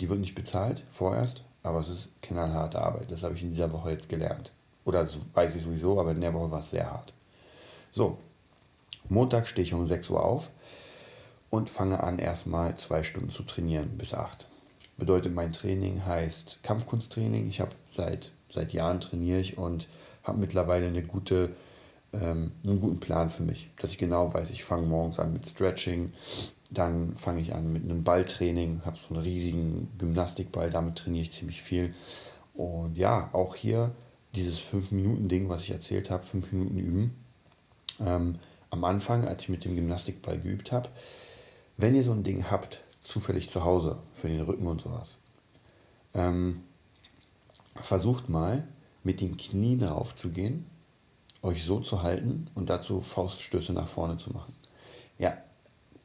Die 0.00 0.08
wird 0.08 0.18
nicht 0.18 0.34
bezahlt 0.34 0.82
vorerst, 0.88 1.44
aber 1.62 1.80
es 1.80 1.90
ist 1.90 2.22
knallharte 2.22 2.80
Arbeit. 2.80 3.10
Das 3.10 3.22
habe 3.22 3.34
ich 3.34 3.42
in 3.42 3.50
dieser 3.50 3.70
Woche 3.70 3.90
jetzt 3.90 4.08
gelernt. 4.08 4.54
Oder 4.86 5.04
das 5.04 5.18
weiß 5.34 5.54
ich 5.56 5.62
sowieso, 5.62 6.00
aber 6.00 6.12
in 6.12 6.22
der 6.22 6.32
Woche 6.32 6.50
war 6.50 6.60
es 6.60 6.70
sehr 6.70 6.90
hart. 6.90 7.12
So, 7.90 8.16
Montag 9.10 9.46
stehe 9.46 9.62
ich 9.62 9.74
um 9.74 9.86
6 9.86 10.08
Uhr 10.08 10.24
auf 10.24 10.48
und 11.50 11.68
fange 11.68 12.02
an, 12.02 12.18
erstmal 12.18 12.78
zwei 12.78 13.02
Stunden 13.02 13.28
zu 13.28 13.42
trainieren 13.42 13.98
bis 13.98 14.14
8. 14.14 14.46
Bedeutet, 14.96 15.34
mein 15.34 15.52
Training 15.52 16.06
heißt 16.06 16.62
Kampfkunsttraining. 16.62 17.46
Ich 17.46 17.60
habe 17.60 17.72
seit 17.90 18.32
seit 18.50 18.72
Jahren 18.72 19.00
trainiere 19.00 19.40
ich 19.40 19.58
und 19.58 19.88
habe 20.24 20.38
mittlerweile 20.38 20.86
eine 20.86 21.02
gute, 21.02 21.54
ähm, 22.12 22.52
einen 22.64 22.80
guten 22.80 23.00
Plan 23.00 23.30
für 23.30 23.42
mich, 23.42 23.70
dass 23.80 23.92
ich 23.92 23.98
genau 23.98 24.32
weiß, 24.32 24.50
ich 24.50 24.64
fange 24.64 24.86
morgens 24.86 25.18
an 25.18 25.32
mit 25.32 25.48
Stretching, 25.48 26.12
dann 26.70 27.16
fange 27.16 27.40
ich 27.40 27.54
an 27.54 27.72
mit 27.72 27.84
einem 27.84 28.04
Balltraining, 28.04 28.82
habe 28.84 28.96
so 28.96 29.14
einen 29.14 29.22
riesigen 29.22 29.88
Gymnastikball, 29.98 30.70
damit 30.70 30.96
trainiere 30.96 31.22
ich 31.22 31.32
ziemlich 31.32 31.62
viel. 31.62 31.94
Und 32.54 32.96
ja, 32.96 33.30
auch 33.32 33.56
hier 33.56 33.92
dieses 34.34 34.60
5-Minuten-Ding, 34.60 35.48
was 35.48 35.62
ich 35.64 35.70
erzählt 35.70 36.10
habe, 36.10 36.22
5 36.22 36.52
Minuten 36.52 36.78
üben. 36.78 37.16
Ähm, 38.04 38.38
am 38.70 38.84
Anfang, 38.84 39.26
als 39.26 39.42
ich 39.42 39.48
mit 39.48 39.64
dem 39.64 39.74
Gymnastikball 39.74 40.38
geübt 40.38 40.70
habe, 40.70 40.88
wenn 41.76 41.94
ihr 41.94 42.04
so 42.04 42.12
ein 42.12 42.22
Ding 42.22 42.50
habt, 42.50 42.82
zufällig 43.00 43.50
zu 43.50 43.64
Hause 43.64 43.98
für 44.12 44.28
den 44.28 44.40
Rücken 44.40 44.66
und 44.66 44.80
sowas, 44.80 45.18
ähm, 46.14 46.60
versucht 47.82 48.28
mal 48.28 48.66
mit 49.02 49.20
den 49.20 49.36
Knien 49.36 49.82
raufzugehen, 49.82 50.66
euch 51.42 51.64
so 51.64 51.80
zu 51.80 52.02
halten 52.02 52.48
und 52.54 52.70
dazu 52.70 53.00
Fauststöße 53.00 53.72
nach 53.72 53.88
vorne 53.88 54.16
zu 54.16 54.32
machen. 54.32 54.54
Ja, 55.18 55.36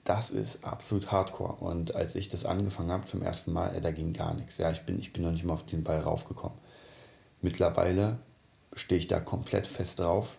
das 0.05 0.29
ist 0.31 0.63
absolut 0.63 1.11
hardcore. 1.11 1.55
Und 1.55 1.95
als 1.95 2.15
ich 2.15 2.29
das 2.29 2.45
angefangen 2.45 2.91
habe 2.91 3.05
zum 3.05 3.21
ersten 3.21 3.51
Mal, 3.51 3.75
äh, 3.75 3.81
da 3.81 3.91
ging 3.91 4.13
gar 4.13 4.33
nichts. 4.33 4.57
Ja, 4.57 4.71
ich 4.71 4.81
bin, 4.81 4.99
ich 4.99 5.11
bin 5.11 5.23
noch 5.23 5.31
nicht 5.31 5.43
mal 5.43 5.53
auf 5.53 5.65
diesen 5.65 5.83
Ball 5.83 5.99
raufgekommen. 5.99 6.57
Mittlerweile 7.41 8.19
stehe 8.73 8.99
ich 8.99 9.07
da 9.07 9.19
komplett 9.19 9.67
fest 9.67 9.99
drauf 9.99 10.37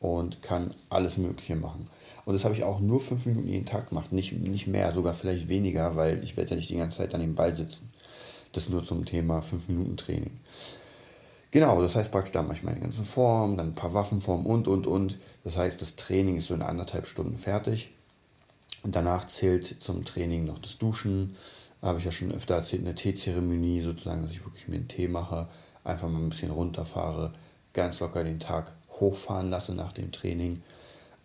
und 0.00 0.42
kann 0.42 0.74
alles 0.90 1.16
Mögliche 1.16 1.56
machen. 1.56 1.88
Und 2.24 2.34
das 2.34 2.44
habe 2.44 2.54
ich 2.54 2.64
auch 2.64 2.80
nur 2.80 3.00
fünf 3.00 3.26
Minuten 3.26 3.48
jeden 3.48 3.66
Tag 3.66 3.88
gemacht, 3.88 4.12
nicht, 4.12 4.32
nicht 4.32 4.66
mehr, 4.66 4.92
sogar 4.92 5.14
vielleicht 5.14 5.48
weniger, 5.48 5.96
weil 5.96 6.22
ich 6.22 6.36
werde 6.36 6.50
ja 6.50 6.56
nicht 6.56 6.70
die 6.70 6.76
ganze 6.76 6.98
Zeit 6.98 7.14
an 7.14 7.20
dem 7.20 7.34
Ball 7.34 7.54
sitzen. 7.54 7.90
Das 8.52 8.68
nur 8.68 8.82
zum 8.82 9.04
Thema 9.04 9.40
5-Minuten-Training. 9.40 10.32
Genau, 11.50 11.80
das 11.80 11.96
heißt 11.96 12.12
praktisch, 12.12 12.32
da 12.32 12.42
mache 12.42 12.56
ich 12.58 12.62
meine 12.62 12.80
ganzen 12.80 13.06
Formen, 13.06 13.56
dann 13.56 13.68
ein 13.68 13.74
paar 13.74 13.94
Waffenformen 13.94 14.46
und, 14.46 14.68
und, 14.68 14.86
und. 14.86 15.18
Das 15.44 15.56
heißt, 15.56 15.80
das 15.80 15.96
Training 15.96 16.36
ist 16.36 16.48
so 16.48 16.54
in 16.54 16.62
anderthalb 16.62 17.06
Stunden 17.06 17.38
fertig. 17.38 17.90
Und 18.82 18.94
danach 18.94 19.26
zählt 19.26 19.64
zum 19.64 20.04
Training 20.04 20.44
noch 20.44 20.58
das 20.58 20.78
Duschen. 20.78 21.36
Habe 21.80 21.98
ich 21.98 22.04
ja 22.04 22.12
schon 22.12 22.32
öfter 22.32 22.56
erzählt, 22.56 22.82
eine 22.82 22.94
Teezeremonie 22.94 23.80
sozusagen, 23.80 24.22
dass 24.22 24.32
ich 24.32 24.44
wirklich 24.44 24.68
mir 24.68 24.76
einen 24.76 24.88
Tee 24.88 25.08
mache, 25.08 25.48
einfach 25.84 26.08
mal 26.08 26.18
ein 26.18 26.28
bisschen 26.28 26.50
runterfahre, 26.50 27.32
ganz 27.72 28.00
locker 28.00 28.24
den 28.24 28.40
Tag 28.40 28.74
hochfahren 28.90 29.48
lasse 29.48 29.74
nach 29.74 29.92
dem 29.92 30.12
Training. 30.12 30.62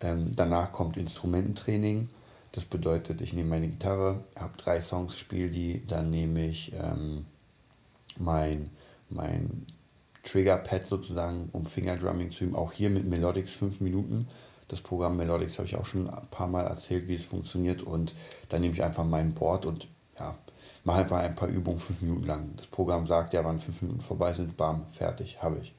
Ähm, 0.00 0.32
danach 0.34 0.72
kommt 0.72 0.96
Instrumententraining. 0.96 2.08
Das 2.52 2.64
bedeutet, 2.64 3.20
ich 3.20 3.32
nehme 3.32 3.50
meine 3.50 3.68
Gitarre, 3.68 4.22
habe 4.36 4.56
drei 4.56 4.80
Songs, 4.80 5.18
spiele 5.18 5.50
die, 5.50 5.84
dann 5.86 6.10
nehme 6.10 6.46
ich 6.46 6.72
ähm, 6.72 7.26
mein, 8.16 8.70
mein 9.10 9.66
Triggerpad 10.24 10.86
sozusagen, 10.86 11.48
um 11.52 11.66
Fingerdrumming 11.66 12.30
zu 12.30 12.44
üben. 12.44 12.56
Auch 12.56 12.72
hier 12.72 12.90
mit 12.90 13.06
Melodics 13.06 13.54
5 13.54 13.80
Minuten. 13.80 14.26
Das 14.68 14.80
Programm 14.80 15.16
Melodics 15.16 15.58
habe 15.58 15.68
ich 15.68 15.76
auch 15.76 15.84
schon 15.84 16.08
ein 16.08 16.26
paar 16.28 16.48
Mal 16.48 16.64
erzählt, 16.64 17.06
wie 17.08 17.14
es 17.14 17.24
funktioniert. 17.24 17.82
Und 17.82 18.14
dann 18.48 18.62
nehme 18.62 18.74
ich 18.74 18.82
einfach 18.82 19.04
mein 19.04 19.34
Board 19.34 19.66
und 19.66 19.88
ja, 20.18 20.36
mache 20.84 21.00
einfach 21.00 21.18
ein 21.18 21.36
paar 21.36 21.48
Übungen 21.48 21.78
5 21.78 22.02
Minuten 22.02 22.26
lang. 22.26 22.54
Das 22.56 22.66
Programm 22.66 23.06
sagt 23.06 23.32
ja, 23.32 23.44
wann 23.44 23.60
5 23.60 23.82
Minuten 23.82 24.00
vorbei 24.00 24.32
sind, 24.32 24.56
bam, 24.56 24.88
fertig, 24.88 25.42
habe 25.42 25.58
ich. 25.62 25.74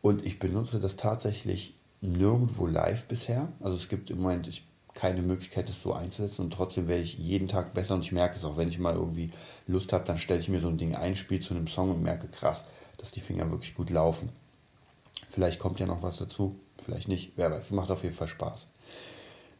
Und 0.00 0.24
ich 0.24 0.38
benutze 0.38 0.78
das 0.78 0.96
tatsächlich 0.96 1.74
nirgendwo 2.00 2.66
live 2.66 3.06
bisher. 3.06 3.48
Also 3.60 3.76
es 3.76 3.88
gibt 3.88 4.10
im 4.10 4.20
Moment, 4.20 4.48
keine 4.96 5.22
Möglichkeit, 5.22 5.68
es 5.68 5.82
so 5.82 5.92
einzusetzen 5.92 6.46
und 6.46 6.52
trotzdem 6.52 6.88
werde 6.88 7.02
ich 7.02 7.18
jeden 7.18 7.48
Tag 7.48 7.74
besser 7.74 7.94
und 7.94 8.02
ich 8.02 8.12
merke 8.12 8.34
es 8.34 8.44
auch, 8.44 8.56
wenn 8.56 8.68
ich 8.68 8.78
mal 8.78 8.94
irgendwie 8.94 9.30
Lust 9.66 9.92
habe, 9.92 10.04
dann 10.04 10.18
stelle 10.18 10.40
ich 10.40 10.48
mir 10.48 10.58
so 10.58 10.68
ein 10.68 10.78
Ding 10.78 10.94
ein, 10.94 11.16
spiele 11.16 11.40
zu 11.40 11.54
einem 11.54 11.68
Song 11.68 11.90
und 11.90 12.02
merke 12.02 12.28
krass, 12.28 12.64
dass 12.96 13.12
die 13.12 13.20
Finger 13.20 13.50
wirklich 13.50 13.74
gut 13.74 13.90
laufen. 13.90 14.30
Vielleicht 15.28 15.58
kommt 15.58 15.80
ja 15.80 15.86
noch 15.86 16.02
was 16.02 16.18
dazu, 16.18 16.58
vielleicht 16.82 17.08
nicht, 17.08 17.32
wer 17.36 17.50
weiß, 17.50 17.72
macht 17.72 17.90
auf 17.90 18.02
jeden 18.02 18.14
Fall 18.14 18.28
Spaß. 18.28 18.68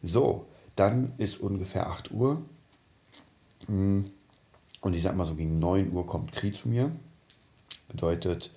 So, 0.03 0.47
dann 0.77 1.13
ist 1.19 1.41
ungefähr 1.41 1.89
8 1.89 2.13
Uhr 2.13 2.43
hm, 3.67 4.11
und 4.81 4.95
ich 4.95 5.03
sag 5.03 5.17
mal 5.17 5.27
so 5.27 5.35
gegen 5.35 5.59
9 5.59 5.93
Uhr 5.93 6.07
kommt 6.07 6.33
Kri 6.33 6.53
zu 6.53 6.69
mir. 6.69 6.93
Bedeutet, 7.89 8.51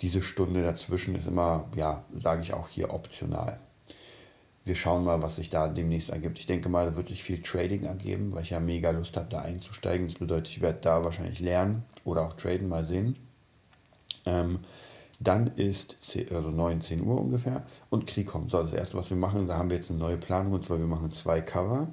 diese 0.00 0.22
Stunde 0.22 0.62
dazwischen 0.62 1.14
ist 1.14 1.26
immer, 1.26 1.68
ja, 1.76 2.04
sage 2.14 2.42
ich 2.42 2.52
auch 2.52 2.68
hier 2.68 2.92
optional. 2.92 3.58
Wir 4.64 4.76
schauen 4.76 5.04
mal, 5.04 5.22
was 5.22 5.36
sich 5.36 5.48
da 5.48 5.68
demnächst 5.68 6.10
ergibt. 6.10 6.38
Ich 6.38 6.46
denke 6.46 6.68
mal, 6.68 6.86
da 6.86 6.96
wird 6.96 7.08
sich 7.08 7.22
viel 7.22 7.42
Trading 7.42 7.84
ergeben, 7.84 8.32
weil 8.32 8.42
ich 8.42 8.50
ja 8.50 8.60
mega 8.60 8.90
Lust 8.90 9.16
habe, 9.16 9.28
da 9.28 9.40
einzusteigen. 9.40 10.06
Das 10.06 10.18
bedeutet, 10.18 10.48
ich 10.48 10.60
werde 10.60 10.78
da 10.80 11.04
wahrscheinlich 11.04 11.40
lernen 11.40 11.84
oder 12.04 12.22
auch 12.22 12.34
traden, 12.34 12.68
mal 12.68 12.84
sehen. 12.84 13.16
Ähm, 14.26 14.60
dann 15.20 15.48
ist 15.56 15.96
10, 16.00 16.32
also 16.34 16.50
9, 16.50 16.80
10 16.80 17.02
Uhr 17.06 17.20
ungefähr 17.20 17.64
und 17.90 18.06
Krieg 18.06 18.26
kommt. 18.26 18.50
So, 18.50 18.62
das 18.62 18.72
erste, 18.72 18.96
was 18.98 19.10
wir 19.10 19.16
machen, 19.16 19.46
da 19.46 19.56
haben 19.56 19.70
wir 19.70 19.76
jetzt 19.76 19.90
eine 19.90 19.98
neue 19.98 20.16
Planung 20.16 20.52
und 20.52 20.64
zwar 20.64 20.78
wir 20.78 20.86
machen 20.86 21.12
zwei 21.12 21.40
Cover. 21.40 21.88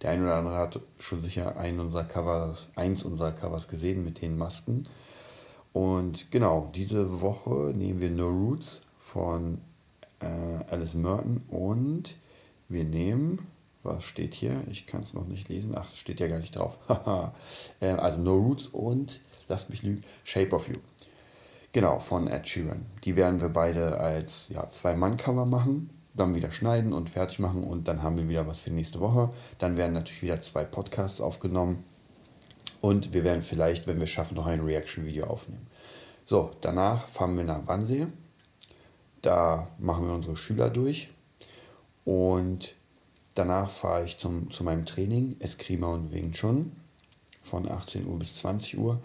Der 0.00 0.10
eine 0.10 0.24
oder 0.24 0.36
andere 0.36 0.58
hat 0.58 0.80
schon 0.98 1.22
sicher 1.22 1.56
einen 1.56 1.80
unserer 1.80 2.04
Covers, 2.04 2.68
eins 2.74 3.04
unserer 3.04 3.32
Covers 3.32 3.68
gesehen 3.68 4.04
mit 4.04 4.22
den 4.22 4.36
Masken. 4.36 4.88
Und 5.72 6.30
genau, 6.30 6.70
diese 6.74 7.20
Woche 7.20 7.72
nehmen 7.74 8.00
wir 8.00 8.10
No 8.10 8.28
Roots 8.28 8.82
von 8.98 9.58
äh, 10.20 10.26
Alice 10.26 10.94
Merton 10.94 11.42
und 11.48 12.16
wir 12.68 12.84
nehmen, 12.84 13.46
was 13.82 14.04
steht 14.04 14.34
hier? 14.34 14.62
Ich 14.70 14.86
kann 14.86 15.02
es 15.02 15.14
noch 15.14 15.26
nicht 15.26 15.48
lesen. 15.48 15.72
Ach, 15.74 15.94
steht 15.94 16.20
ja 16.20 16.28
gar 16.28 16.38
nicht 16.38 16.56
drauf. 16.56 16.78
äh, 17.80 17.86
also 17.86 18.20
No 18.20 18.36
Roots 18.36 18.66
und, 18.66 19.20
lasst 19.48 19.70
mich 19.70 19.82
lügen, 19.82 20.02
Shape 20.24 20.54
of 20.54 20.68
You. 20.68 20.76
Genau, 21.72 21.98
von 22.00 22.28
Ed 22.28 22.46
Sheeran. 22.46 22.84
Die 23.04 23.16
werden 23.16 23.40
wir 23.40 23.48
beide 23.48 23.98
als 23.98 24.48
ja, 24.50 24.70
Zwei-Mann-Cover 24.70 25.46
machen, 25.46 25.88
dann 26.12 26.34
wieder 26.34 26.52
schneiden 26.52 26.92
und 26.92 27.08
fertig 27.08 27.38
machen 27.38 27.64
und 27.64 27.88
dann 27.88 28.02
haben 28.02 28.18
wir 28.18 28.28
wieder 28.28 28.46
was 28.46 28.60
für 28.60 28.70
nächste 28.70 29.00
Woche. 29.00 29.30
Dann 29.58 29.78
werden 29.78 29.94
natürlich 29.94 30.22
wieder 30.22 30.40
zwei 30.42 30.64
Podcasts 30.64 31.22
aufgenommen 31.22 31.82
und 32.82 33.14
wir 33.14 33.24
werden 33.24 33.40
vielleicht, 33.40 33.86
wenn 33.86 34.00
wir 34.00 34.06
schaffen, 34.06 34.34
noch 34.34 34.46
ein 34.46 34.60
Reaction-Video 34.60 35.24
aufnehmen. 35.26 35.66
So, 36.26 36.50
danach 36.60 37.08
fahren 37.08 37.38
wir 37.38 37.44
nach 37.44 37.66
Wannsee. 37.66 38.06
Da 39.22 39.68
machen 39.78 40.06
wir 40.06 40.14
unsere 40.14 40.36
Schüler 40.36 40.68
durch 40.68 41.08
und 42.04 42.74
danach 43.34 43.70
fahre 43.70 44.04
ich 44.04 44.18
zum, 44.18 44.50
zu 44.50 44.62
meinem 44.62 44.84
Training 44.84 45.36
Eskrima 45.38 45.86
und 45.86 46.12
Wing 46.12 46.32
Chun 46.32 46.72
von 47.40 47.70
18 47.70 48.06
Uhr 48.06 48.18
bis 48.18 48.36
20 48.36 48.76
Uhr. 48.76 49.00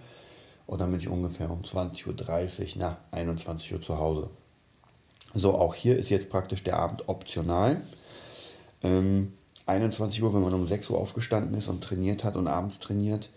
Und 0.67 0.79
dann 0.79 0.91
bin 0.91 0.99
ich 0.99 1.07
ungefähr 1.07 1.49
um 1.49 1.61
20.30 1.61 2.07
Uhr, 2.07 2.67
na, 2.77 2.97
21 3.11 3.73
Uhr 3.73 3.81
zu 3.81 3.97
Hause. 3.97 4.29
So, 5.33 5.53
auch 5.55 5.73
hier 5.73 5.97
ist 5.97 6.09
jetzt 6.09 6.29
praktisch 6.29 6.63
der 6.63 6.77
Abend 6.77 7.07
optional. 7.07 7.81
Ähm, 8.83 9.33
21 9.65 10.21
Uhr, 10.23 10.33
wenn 10.33 10.41
man 10.41 10.53
um 10.53 10.67
6 10.67 10.89
Uhr 10.89 10.99
aufgestanden 10.99 11.57
ist 11.57 11.67
und 11.67 11.83
trainiert 11.83 12.23
hat 12.23 12.35
und 12.35 12.47
abends 12.47 12.79
trainiert, 12.79 13.29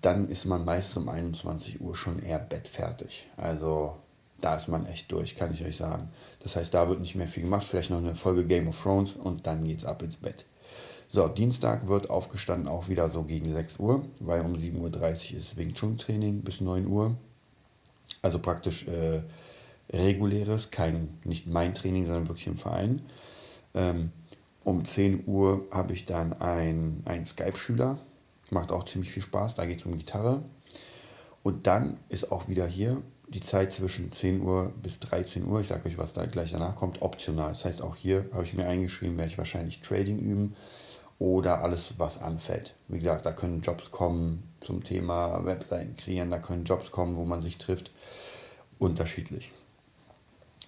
dann 0.00 0.28
ist 0.28 0.46
man 0.46 0.64
meistens 0.64 1.02
um 1.02 1.08
21 1.08 1.80
Uhr 1.80 1.94
schon 1.94 2.22
eher 2.22 2.38
bettfertig. 2.38 3.28
Also 3.36 3.96
da 4.40 4.56
ist 4.56 4.68
man 4.68 4.86
echt 4.86 5.12
durch, 5.12 5.36
kann 5.36 5.52
ich 5.52 5.64
euch 5.64 5.76
sagen. 5.76 6.10
Das 6.42 6.56
heißt, 6.56 6.72
da 6.72 6.88
wird 6.88 7.00
nicht 7.00 7.14
mehr 7.14 7.28
viel 7.28 7.42
gemacht, 7.42 7.66
vielleicht 7.66 7.90
noch 7.90 7.98
eine 7.98 8.14
Folge 8.14 8.46
Game 8.46 8.68
of 8.68 8.82
Thrones 8.82 9.14
und 9.14 9.46
dann 9.46 9.64
geht's 9.64 9.84
ab 9.84 10.02
ins 10.02 10.16
Bett. 10.16 10.46
So, 11.12 11.26
Dienstag 11.26 11.88
wird 11.88 12.08
aufgestanden 12.08 12.68
auch 12.68 12.88
wieder 12.88 13.10
so 13.10 13.24
gegen 13.24 13.52
6 13.52 13.80
Uhr, 13.80 14.04
weil 14.20 14.42
um 14.42 14.54
7.30 14.54 15.32
Uhr 15.32 15.38
ist 15.38 15.56
Wing 15.56 15.74
Chun 15.74 15.98
Training 15.98 16.42
bis 16.42 16.60
9 16.60 16.86
Uhr. 16.86 17.16
Also 18.22 18.38
praktisch 18.38 18.86
äh, 18.86 19.24
reguläres, 19.92 20.70
kein, 20.70 21.18
nicht 21.24 21.48
mein 21.48 21.74
Training, 21.74 22.06
sondern 22.06 22.28
wirklich 22.28 22.46
im 22.46 22.54
Verein. 22.54 23.02
Ähm, 23.74 24.12
um 24.62 24.84
10 24.84 25.24
Uhr 25.26 25.66
habe 25.72 25.94
ich 25.94 26.04
dann 26.06 26.32
einen, 26.34 27.02
einen 27.06 27.26
Skype-Schüler, 27.26 27.98
macht 28.50 28.70
auch 28.70 28.84
ziemlich 28.84 29.10
viel 29.10 29.24
Spaß, 29.24 29.56
da 29.56 29.66
geht 29.66 29.80
es 29.80 29.86
um 29.86 29.98
Gitarre. 29.98 30.44
Und 31.42 31.66
dann 31.66 31.96
ist 32.08 32.30
auch 32.30 32.46
wieder 32.46 32.68
hier 32.68 33.02
die 33.26 33.40
Zeit 33.40 33.72
zwischen 33.72 34.12
10 34.12 34.42
Uhr 34.42 34.72
bis 34.80 35.00
13 35.00 35.44
Uhr, 35.44 35.60
ich 35.60 35.66
sage 35.66 35.88
euch, 35.88 35.98
was 35.98 36.12
da 36.12 36.26
gleich 36.26 36.52
danach 36.52 36.76
kommt, 36.76 37.02
optional. 37.02 37.50
Das 37.50 37.64
heißt, 37.64 37.82
auch 37.82 37.96
hier 37.96 38.26
habe 38.32 38.44
ich 38.44 38.54
mir 38.54 38.68
eingeschrieben, 38.68 39.16
werde 39.16 39.32
ich 39.32 39.38
wahrscheinlich 39.38 39.80
Trading 39.80 40.20
üben 40.20 40.54
oder 41.20 41.62
alles, 41.62 41.98
was 41.98 42.20
anfällt. 42.20 42.74
Wie 42.88 42.98
gesagt, 42.98 43.26
da 43.26 43.32
können 43.32 43.60
Jobs 43.60 43.90
kommen 43.92 44.42
zum 44.60 44.82
Thema 44.82 45.44
Webseiten 45.44 45.94
kreieren, 45.94 46.30
da 46.30 46.38
können 46.38 46.64
Jobs 46.64 46.90
kommen, 46.90 47.14
wo 47.14 47.24
man 47.24 47.42
sich 47.42 47.58
trifft. 47.58 47.92
Unterschiedlich. 48.78 49.52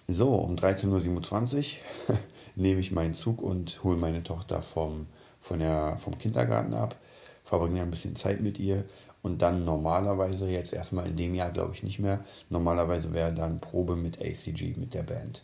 So, 0.07 0.35
um 0.35 0.55
13.27 0.55 1.77
Uhr 2.09 2.17
nehme 2.55 2.79
ich 2.79 2.91
meinen 2.91 3.15
Zug 3.15 3.41
und 3.41 3.83
hole 3.83 3.97
meine 3.97 4.21
Tochter 4.23 4.61
vom, 4.61 5.07
von 5.39 5.59
der, 5.59 5.97
vom 5.97 6.19
Kindergarten 6.19 6.75
ab, 6.75 6.95
verbringe 7.43 7.81
ein 7.81 7.89
bisschen 7.89 8.15
Zeit 8.15 8.39
mit 8.39 8.59
ihr 8.59 8.85
und 9.23 9.41
dann 9.41 9.65
normalerweise, 9.65 10.47
jetzt 10.49 10.73
erstmal 10.73 11.07
in 11.07 11.15
dem 11.15 11.33
Jahr 11.33 11.49
glaube 11.49 11.73
ich 11.73 11.81
nicht 11.81 11.97
mehr, 11.97 12.23
normalerweise 12.49 13.11
wäre 13.13 13.33
dann 13.33 13.59
Probe 13.59 13.95
mit 13.95 14.21
ACG, 14.21 14.75
mit 14.77 14.93
der 14.93 15.03
Band. 15.03 15.41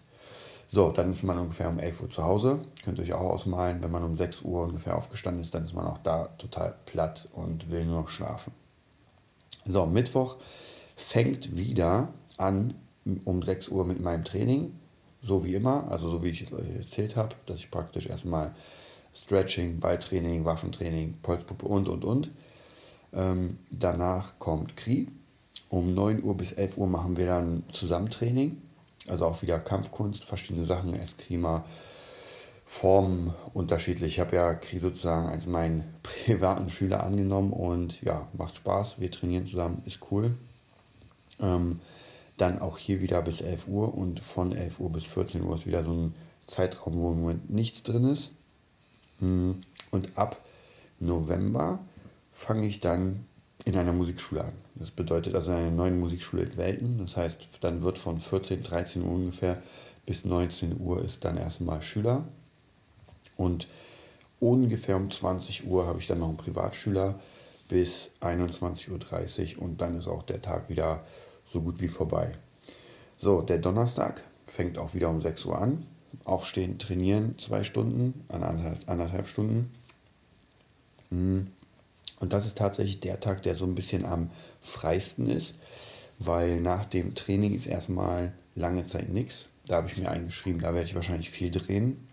So, 0.71 0.91
dann 0.91 1.09
ist 1.09 1.23
man 1.23 1.39
ungefähr 1.39 1.67
um 1.67 1.79
11 1.79 2.03
Uhr 2.03 2.09
zu 2.09 2.23
Hause. 2.23 2.59
Könnt 2.83 2.99
ihr 2.99 3.03
euch 3.03 3.13
auch 3.13 3.31
ausmalen, 3.31 3.81
wenn 3.81 3.89
man 3.89 4.03
um 4.03 4.15
6 4.15 4.43
Uhr 4.43 4.65
ungefähr 4.65 4.95
aufgestanden 4.95 5.41
ist, 5.41 5.55
dann 5.55 5.63
ist 5.63 5.73
man 5.73 5.87
auch 5.87 5.97
da 5.97 6.27
total 6.37 6.75
platt 6.85 7.27
und 7.33 7.71
will 7.71 7.85
nur 7.85 8.01
noch 8.01 8.09
schlafen. 8.09 8.53
So, 9.65 9.87
Mittwoch 9.87 10.37
fängt 10.95 11.57
wieder 11.57 12.13
an 12.37 12.75
um 13.25 13.41
6 13.41 13.69
Uhr 13.69 13.83
mit 13.83 13.99
meinem 13.99 14.23
Training. 14.23 14.75
So 15.23 15.43
wie 15.43 15.55
immer, 15.55 15.89
also 15.89 16.07
so 16.07 16.21
wie 16.21 16.29
ich 16.29 16.51
erzählt 16.51 17.15
habe, 17.15 17.35
dass 17.47 17.57
ich 17.57 17.71
praktisch 17.71 18.05
erstmal 18.05 18.53
Stretching, 19.15 19.79
Beitraining, 19.79 20.45
Waffentraining, 20.45 21.17
Polspuppe 21.23 21.65
und 21.65 21.89
und 21.89 22.05
und. 22.05 22.29
Ähm, 23.11 23.57
danach 23.71 24.37
kommt 24.37 24.77
Kri. 24.77 25.07
Um 25.69 25.95
9 25.95 26.23
Uhr 26.23 26.37
bis 26.37 26.51
11 26.51 26.77
Uhr 26.77 26.87
machen 26.87 27.17
wir 27.17 27.25
dann 27.25 27.63
Zusammentraining. 27.69 28.61
Also 29.09 29.25
auch 29.25 29.41
wieder 29.41 29.59
Kampfkunst, 29.59 30.25
verschiedene 30.25 30.65
Sachen, 30.65 30.93
Eskrima, 30.93 31.65
Formen 32.65 33.33
unterschiedlich. 33.53 34.13
Ich 34.13 34.19
habe 34.19 34.35
ja 34.35 34.59
sozusagen 34.77 35.27
als 35.27 35.47
meinen 35.47 35.83
privaten 36.03 36.69
Schüler 36.69 37.03
angenommen 37.03 37.51
und 37.51 38.01
ja, 38.01 38.27
macht 38.33 38.55
Spaß. 38.55 38.99
Wir 38.99 39.11
trainieren 39.11 39.47
zusammen, 39.47 39.81
ist 39.85 39.99
cool. 40.11 40.37
Ähm, 41.39 41.79
dann 42.37 42.59
auch 42.59 42.77
hier 42.77 43.01
wieder 43.01 43.21
bis 43.21 43.41
11 43.41 43.67
Uhr 43.67 43.93
und 43.93 44.19
von 44.19 44.55
11 44.55 44.79
Uhr 44.79 44.91
bis 44.91 45.05
14 45.05 45.43
Uhr 45.43 45.55
ist 45.55 45.67
wieder 45.67 45.83
so 45.83 45.91
ein 45.91 46.13
Zeitraum, 46.45 46.99
wo 46.99 47.11
im 47.11 47.21
Moment 47.21 47.49
nichts 47.49 47.83
drin 47.83 48.05
ist. 48.05 48.31
Hm, 49.19 49.61
und 49.91 50.17
ab 50.17 50.37
November 50.99 51.79
fange 52.31 52.67
ich 52.67 52.79
dann 52.79 53.25
in 53.69 53.77
einer 53.77 53.93
Musikschule 53.93 54.43
an. 54.43 54.53
Das 54.75 54.91
bedeutet 54.91 55.35
also 55.35 55.51
eine 55.51 55.71
neue 55.71 55.91
Musikschule 55.91 56.43
in 56.43 56.57
Welten. 56.57 56.97
Das 56.97 57.15
heißt, 57.15 57.59
dann 57.61 57.83
wird 57.83 57.97
von 57.97 58.19
14, 58.19 58.63
13 58.63 59.03
Uhr 59.03 59.11
ungefähr 59.11 59.61
bis 60.05 60.25
19 60.25 60.79
Uhr 60.81 61.03
ist 61.03 61.23
dann 61.23 61.37
erstmal 61.37 61.83
Schüler. 61.83 62.27
Und 63.37 63.67
ungefähr 64.39 64.97
um 64.97 65.11
20 65.11 65.67
Uhr 65.67 65.85
habe 65.85 65.99
ich 65.99 66.07
dann 66.07 66.17
noch 66.19 66.29
einen 66.29 66.37
Privatschüler 66.37 67.19
bis 67.69 68.09
21.30 68.21 69.57
Uhr 69.57 69.61
und 69.61 69.81
dann 69.81 69.95
ist 69.99 70.07
auch 70.07 70.23
der 70.23 70.41
Tag 70.41 70.67
wieder 70.69 71.03
so 71.53 71.61
gut 71.61 71.79
wie 71.79 71.89
vorbei. 71.89 72.31
So, 73.19 73.43
der 73.43 73.59
Donnerstag 73.59 74.23
fängt 74.47 74.79
auch 74.79 74.95
wieder 74.95 75.09
um 75.09 75.21
6 75.21 75.45
Uhr 75.45 75.59
an. 75.59 75.85
Aufstehen, 76.25 76.79
trainieren, 76.79 77.37
zwei 77.37 77.63
Stunden, 77.63 78.25
anderthalb, 78.29 78.89
anderthalb 78.89 79.27
Stunden. 79.27 79.71
Hm. 81.09 81.51
Und 82.19 82.33
das 82.33 82.45
ist 82.45 82.57
tatsächlich 82.57 82.99
der 82.99 83.19
Tag, 83.19 83.43
der 83.43 83.55
so 83.55 83.65
ein 83.65 83.75
bisschen 83.75 84.05
am 84.05 84.29
freisten 84.59 85.29
ist, 85.29 85.59
weil 86.19 86.59
nach 86.59 86.85
dem 86.85 87.15
Training 87.15 87.53
ist 87.55 87.65
erstmal 87.65 88.33
lange 88.55 88.85
Zeit 88.85 89.09
nichts. 89.09 89.47
Da 89.65 89.77
habe 89.77 89.87
ich 89.87 89.97
mir 89.97 90.09
eingeschrieben, 90.09 90.61
da 90.61 90.73
werde 90.73 90.87
ich 90.87 90.95
wahrscheinlich 90.95 91.29
viel 91.29 91.51
drehen 91.51 92.07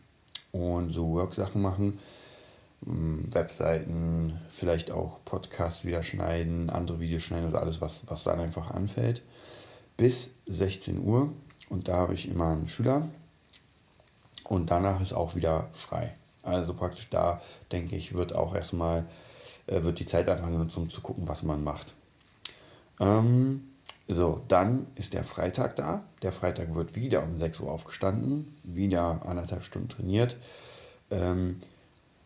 und 0.53 0.91
so 0.91 1.11
Work-Sachen 1.11 1.61
machen. 1.61 1.99
Hm, 2.85 3.33
Webseiten, 3.33 4.39
vielleicht 4.49 4.91
auch 4.91 5.25
Podcasts 5.25 5.85
wieder 5.85 6.03
schneiden, 6.03 6.71
andere 6.71 7.01
Videos 7.01 7.23
schneiden, 7.23 7.47
also 7.47 7.59
alles, 7.59 7.81
was, 7.81 8.05
was 8.09 8.25
dann 8.25 8.39
einfach 8.39 8.71
anfällt. 8.71 9.23
Bis 9.97 10.31
16 10.47 11.03
Uhr 11.03 11.33
und 11.69 11.89
da 11.89 11.97
habe 11.97 12.15
ich 12.15 12.29
immer 12.29 12.51
einen 12.51 12.69
Schüler 12.69 13.09
und 14.45 14.71
danach 14.71 15.01
ist 15.01 15.15
auch 15.15 15.35
wieder 15.35 15.69
frei. 15.73 16.15
Also 16.43 16.75
praktisch 16.75 17.09
da, 17.11 17.41
denke 17.73 17.97
ich, 17.97 18.15
wird 18.15 18.35
auch 18.35 18.55
erstmal 18.55 19.05
wird 19.66 19.99
die 19.99 20.06
Zeit 20.06 20.28
einfach 20.28 20.49
genutzt, 20.49 20.76
um 20.76 20.88
zu 20.88 21.00
gucken, 21.00 21.28
was 21.28 21.42
man 21.42 21.62
macht. 21.64 21.94
Ähm, 23.00 23.62
so, 24.08 24.42
dann 24.49 24.87
ist 24.94 25.14
der 25.14 25.25
Freitag 25.25 25.76
da. 25.76 26.04
Der 26.23 26.32
Freitag 26.32 26.75
wird 26.75 26.94
wieder 26.96 27.23
um 27.23 27.37
6 27.37 27.61
Uhr 27.61 27.73
aufgestanden, 27.73 28.56
wieder 28.62 29.26
anderthalb 29.26 29.64
Stunden 29.64 29.88
trainiert. 29.88 30.37
Ähm, 31.11 31.56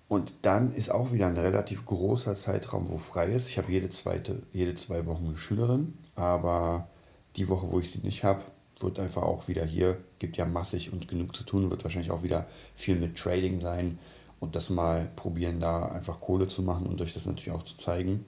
Und 0.08 0.32
dann 0.42 0.72
ist 0.72 0.90
auch 0.90 1.12
wieder 1.12 1.28
ein 1.28 1.36
relativ 1.38 1.84
großer 1.86 2.34
Zeitraum, 2.34 2.90
wo 2.90 2.98
frei 2.98 3.26
ist. 3.28 3.48
Ich 3.48 3.58
habe 3.58 3.70
jede, 3.70 3.90
zweite, 3.90 4.42
jede 4.52 4.74
zwei 4.74 5.06
Wochen 5.06 5.26
eine 5.26 5.36
Schülerin, 5.36 5.94
aber 6.16 6.88
die 7.36 7.48
Woche, 7.48 7.70
wo 7.70 7.78
ich 7.78 7.92
sie 7.92 8.00
nicht 8.00 8.24
habe, 8.24 8.42
wird 8.80 8.98
einfach 8.98 9.22
auch 9.22 9.46
wieder 9.46 9.64
hier, 9.64 9.98
gibt 10.18 10.36
ja 10.36 10.46
massig 10.46 10.92
und 10.92 11.06
genug 11.06 11.36
zu 11.36 11.44
tun, 11.44 11.70
wird 11.70 11.84
wahrscheinlich 11.84 12.10
auch 12.10 12.24
wieder 12.24 12.46
viel 12.74 12.96
mit 12.96 13.16
Trading 13.16 13.60
sein 13.60 13.98
und 14.40 14.56
das 14.56 14.70
mal 14.70 15.10
probieren, 15.16 15.60
da 15.60 15.86
einfach 15.86 16.20
Kohle 16.20 16.48
zu 16.48 16.62
machen 16.62 16.86
und 16.86 17.00
euch 17.00 17.12
das 17.12 17.26
natürlich 17.26 17.52
auch 17.52 17.62
zu 17.62 17.76
zeigen. 17.76 18.24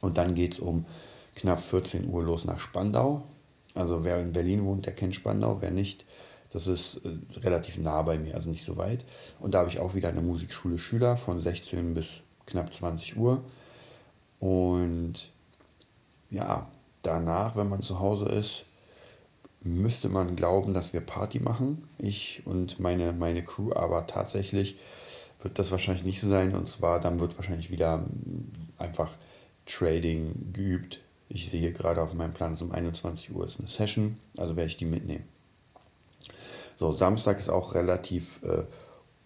Und 0.00 0.16
dann 0.16 0.34
geht 0.34 0.52
es 0.54 0.60
um 0.60 0.84
knapp 1.34 1.60
14 1.60 2.08
Uhr 2.08 2.22
los 2.22 2.44
nach 2.44 2.60
Spandau. 2.60 3.24
Also 3.74 4.04
wer 4.04 4.20
in 4.20 4.32
Berlin 4.32 4.64
wohnt, 4.64 4.86
der 4.86 4.94
kennt 4.94 5.14
Spandau, 5.14 5.60
wer 5.60 5.70
nicht, 5.70 6.04
das 6.50 6.66
ist 6.66 7.04
äh, 7.04 7.40
relativ 7.40 7.78
nah 7.78 8.02
bei 8.02 8.18
mir, 8.18 8.34
also 8.34 8.48
nicht 8.48 8.64
so 8.64 8.76
weit. 8.76 9.04
Und 9.40 9.54
da 9.54 9.60
habe 9.60 9.68
ich 9.68 9.80
auch 9.80 9.94
wieder 9.94 10.08
eine 10.08 10.22
Musikschule 10.22 10.78
Schüler 10.78 11.16
von 11.16 11.38
16 11.38 11.94
bis 11.94 12.22
knapp 12.46 12.72
20 12.72 13.16
Uhr. 13.16 13.42
Und 14.40 15.30
ja, 16.30 16.68
danach, 17.02 17.56
wenn 17.56 17.68
man 17.68 17.82
zu 17.82 18.00
Hause 18.00 18.26
ist, 18.26 18.64
müsste 19.60 20.08
man 20.08 20.36
glauben, 20.36 20.72
dass 20.72 20.92
wir 20.92 21.00
Party 21.00 21.40
machen, 21.40 21.82
ich 21.98 22.42
und 22.46 22.78
meine, 22.78 23.12
meine 23.12 23.42
Crew, 23.42 23.72
aber 23.72 24.06
tatsächlich 24.06 24.78
wird 25.40 25.58
das 25.58 25.70
wahrscheinlich 25.70 26.04
nicht 26.04 26.20
so 26.20 26.28
sein. 26.28 26.54
Und 26.54 26.66
zwar, 26.66 27.00
dann 27.00 27.20
wird 27.20 27.36
wahrscheinlich 27.36 27.70
wieder 27.70 28.04
einfach 28.76 29.16
Trading 29.66 30.52
geübt. 30.52 31.00
Ich 31.28 31.50
sehe 31.50 31.72
gerade 31.72 32.02
auf 32.02 32.14
meinem 32.14 32.32
Plan, 32.32 32.52
dass 32.52 32.62
um 32.62 32.72
21 32.72 33.34
Uhr 33.34 33.44
ist 33.44 33.58
eine 33.58 33.68
Session, 33.68 34.16
also 34.38 34.56
werde 34.56 34.68
ich 34.68 34.76
die 34.76 34.86
mitnehmen. 34.86 35.24
So, 36.74 36.92
Samstag 36.92 37.38
ist 37.38 37.50
auch 37.50 37.74
relativ 37.74 38.42
äh, 38.44 38.64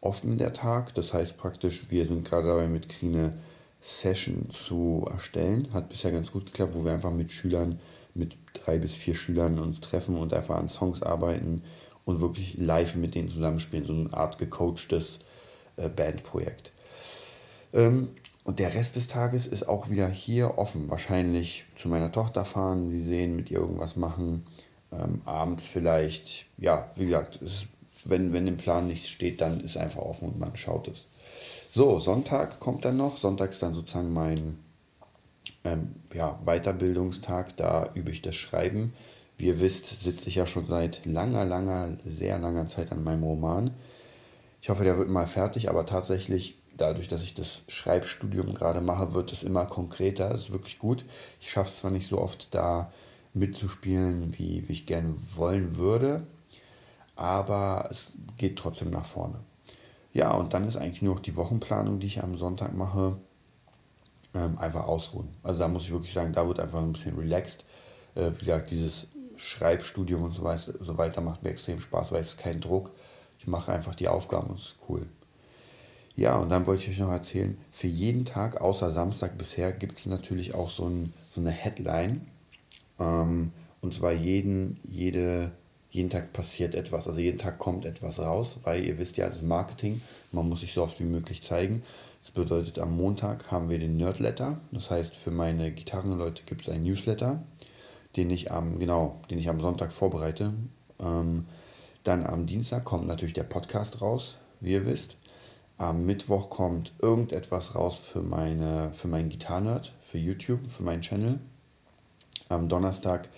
offen 0.00 0.38
der 0.38 0.52
Tag. 0.52 0.94
Das 0.94 1.14
heißt 1.14 1.38
praktisch, 1.38 1.90
wir 1.90 2.06
sind 2.06 2.24
gerade 2.24 2.48
dabei, 2.48 2.66
mit 2.66 2.88
Krine 2.88 3.34
Session 3.80 4.50
zu 4.50 5.06
erstellen. 5.10 5.68
Hat 5.72 5.88
bisher 5.88 6.12
ganz 6.12 6.32
gut 6.32 6.46
geklappt, 6.46 6.72
wo 6.74 6.84
wir 6.84 6.92
einfach 6.92 7.12
mit 7.12 7.32
Schülern, 7.32 7.78
mit 8.14 8.36
drei 8.54 8.78
bis 8.78 8.96
vier 8.96 9.14
Schülern 9.14 9.58
uns 9.58 9.80
treffen 9.80 10.16
und 10.16 10.32
einfach 10.32 10.56
an 10.56 10.68
Songs 10.68 11.02
arbeiten 11.02 11.62
und 12.04 12.20
wirklich 12.20 12.56
live 12.58 12.96
mit 12.96 13.14
denen 13.14 13.28
zusammenspielen. 13.28 13.84
So 13.84 13.92
eine 13.92 14.12
Art 14.12 14.38
gecoachtes 14.38 15.20
Bandprojekt. 15.88 16.72
Ähm, 17.72 18.10
und 18.44 18.58
der 18.58 18.74
Rest 18.74 18.96
des 18.96 19.06
Tages 19.06 19.46
ist 19.46 19.68
auch 19.68 19.88
wieder 19.88 20.08
hier 20.08 20.58
offen. 20.58 20.90
Wahrscheinlich 20.90 21.64
zu 21.76 21.88
meiner 21.88 22.10
Tochter 22.10 22.44
fahren, 22.44 22.90
sie 22.90 23.00
sehen, 23.00 23.36
mit 23.36 23.50
ihr 23.50 23.58
irgendwas 23.58 23.96
machen. 23.96 24.46
Ähm, 24.92 25.22
abends 25.24 25.68
vielleicht, 25.68 26.46
ja, 26.58 26.90
wie 26.96 27.06
gesagt, 27.06 27.36
ist, 27.36 27.68
wenn, 28.04 28.32
wenn 28.32 28.48
im 28.48 28.56
Plan 28.56 28.88
nichts 28.88 29.08
steht, 29.08 29.40
dann 29.40 29.60
ist 29.60 29.76
einfach 29.76 30.02
offen 30.02 30.30
und 30.30 30.40
man 30.40 30.56
schaut 30.56 30.88
es. 30.88 31.06
So, 31.70 32.00
Sonntag 32.00 32.58
kommt 32.58 32.84
dann 32.84 32.96
noch. 32.96 33.16
Sonntag 33.16 33.50
ist 33.50 33.62
dann 33.62 33.74
sozusagen 33.74 34.12
mein 34.12 34.58
ähm, 35.64 35.94
ja, 36.12 36.38
Weiterbildungstag. 36.44 37.56
Da 37.56 37.90
übe 37.94 38.10
ich 38.10 38.22
das 38.22 38.34
Schreiben. 38.34 38.92
Wie 39.38 39.46
ihr 39.46 39.60
wisst, 39.60 40.02
sitze 40.02 40.28
ich 40.28 40.34
ja 40.34 40.46
schon 40.46 40.66
seit 40.66 41.06
langer, 41.06 41.44
langer, 41.44 41.96
sehr 42.04 42.38
langer 42.38 42.66
Zeit 42.66 42.92
an 42.92 43.04
meinem 43.04 43.22
Roman. 43.22 43.70
Ich 44.62 44.70
hoffe, 44.70 44.84
der 44.84 44.96
wird 44.96 45.10
mal 45.10 45.26
fertig, 45.26 45.68
aber 45.68 45.86
tatsächlich, 45.86 46.56
dadurch, 46.76 47.08
dass 47.08 47.24
ich 47.24 47.34
das 47.34 47.64
Schreibstudium 47.66 48.54
gerade 48.54 48.80
mache, 48.80 49.12
wird 49.12 49.32
es 49.32 49.42
immer 49.42 49.66
konkreter. 49.66 50.28
Das 50.28 50.44
ist 50.44 50.52
wirklich 50.52 50.78
gut. 50.78 51.04
Ich 51.40 51.50
schaffe 51.50 51.68
es 51.68 51.78
zwar 51.78 51.90
nicht 51.90 52.06
so 52.06 52.20
oft 52.20 52.54
da 52.54 52.92
mitzuspielen, 53.34 54.38
wie, 54.38 54.68
wie 54.68 54.72
ich 54.72 54.86
gerne 54.86 55.12
wollen 55.34 55.78
würde, 55.78 56.28
aber 57.16 57.88
es 57.90 58.18
geht 58.36 58.56
trotzdem 58.56 58.90
nach 58.90 59.04
vorne. 59.04 59.40
Ja, 60.12 60.30
und 60.32 60.54
dann 60.54 60.68
ist 60.68 60.76
eigentlich 60.76 61.02
nur 61.02 61.16
noch 61.16 61.22
die 61.22 61.34
Wochenplanung, 61.34 61.98
die 61.98 62.06
ich 62.06 62.22
am 62.22 62.36
Sonntag 62.36 62.72
mache, 62.72 63.18
ähm, 64.32 64.58
einfach 64.58 64.84
ausruhen. 64.84 65.34
Also 65.42 65.58
da 65.58 65.66
muss 65.66 65.84
ich 65.84 65.92
wirklich 65.92 66.12
sagen, 66.12 66.32
da 66.32 66.46
wird 66.46 66.60
einfach 66.60 66.78
ein 66.78 66.92
bisschen 66.92 67.18
relaxed. 67.18 67.64
Äh, 68.14 68.30
wie 68.30 68.38
gesagt, 68.38 68.70
dieses 68.70 69.08
Schreibstudium 69.36 70.22
und 70.22 70.34
so 70.34 70.44
weiter, 70.44 71.20
macht 71.20 71.42
mir 71.42 71.50
extrem 71.50 71.80
Spaß, 71.80 72.12
weil 72.12 72.20
es 72.20 72.34
ist 72.34 72.38
kein 72.38 72.60
Druck. 72.60 72.92
Ich 73.42 73.48
mache 73.48 73.72
einfach 73.72 73.96
die 73.96 74.06
Aufgaben 74.06 74.50
und 74.50 74.60
es 74.60 74.66
ist 74.66 74.76
cool. 74.88 75.04
Ja, 76.14 76.36
und 76.36 76.48
dann 76.48 76.64
wollte 76.68 76.84
ich 76.84 76.90
euch 76.90 76.98
noch 77.00 77.10
erzählen, 77.10 77.58
für 77.72 77.88
jeden 77.88 78.24
Tag 78.24 78.60
außer 78.60 78.92
Samstag 78.92 79.36
bisher 79.36 79.72
gibt 79.72 79.98
es 79.98 80.06
natürlich 80.06 80.54
auch 80.54 80.70
so, 80.70 80.86
ein, 80.86 81.12
so 81.28 81.40
eine 81.40 81.50
Headline. 81.50 82.24
Ähm, 83.00 83.50
und 83.80 83.92
zwar 83.92 84.12
jeden, 84.12 84.78
jede, 84.84 85.50
jeden 85.90 86.08
Tag 86.08 86.32
passiert 86.32 86.76
etwas, 86.76 87.08
also 87.08 87.18
jeden 87.18 87.38
Tag 87.38 87.58
kommt 87.58 87.84
etwas 87.84 88.20
raus, 88.20 88.58
weil 88.62 88.84
ihr 88.84 88.96
wisst 88.98 89.16
ja, 89.16 89.26
das 89.26 89.38
ist 89.38 89.42
Marketing, 89.42 90.00
man 90.30 90.48
muss 90.48 90.60
sich 90.60 90.72
so 90.72 90.84
oft 90.84 91.00
wie 91.00 91.04
möglich 91.04 91.42
zeigen. 91.42 91.82
Das 92.20 92.30
bedeutet, 92.30 92.78
am 92.78 92.96
Montag 92.96 93.50
haben 93.50 93.70
wir 93.70 93.80
den 93.80 93.96
Nerdletter, 93.96 94.60
das 94.70 94.92
heißt, 94.92 95.16
für 95.16 95.32
meine 95.32 95.72
Gitarrenleute 95.72 96.44
gibt 96.44 96.60
es 96.60 96.68
einen 96.68 96.84
Newsletter, 96.84 97.42
den 98.14 98.30
ich 98.30 98.52
am, 98.52 98.78
genau, 98.78 99.20
den 99.30 99.38
ich 99.38 99.48
am 99.48 99.58
Sonntag 99.58 99.92
vorbereite. 99.92 100.54
Ähm, 101.00 101.46
dann 102.04 102.26
am 102.26 102.46
Dienstag 102.46 102.84
kommt 102.84 103.06
natürlich 103.06 103.34
der 103.34 103.44
Podcast 103.44 104.00
raus, 104.02 104.38
wie 104.60 104.72
ihr 104.72 104.86
wisst. 104.86 105.16
Am 105.78 106.04
Mittwoch 106.04 106.50
kommt 106.50 106.92
irgendetwas 107.00 107.74
raus 107.74 107.98
für, 107.98 108.22
meine, 108.22 108.92
für 108.92 109.08
meinen 109.08 109.28
Gitarrenerd, 109.28 109.92
für 110.00 110.18
YouTube, 110.18 110.70
für 110.70 110.82
meinen 110.82 111.02
Channel. 111.02 111.38
Am 112.48 112.68
Donnerstag 112.68 113.28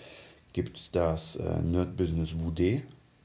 gibt 0.53 0.77
es 0.77 0.91
das 0.91 1.35
äh, 1.37 1.61
Nerd 1.61 1.97
Business 1.97 2.35
Wudé. 2.35 2.83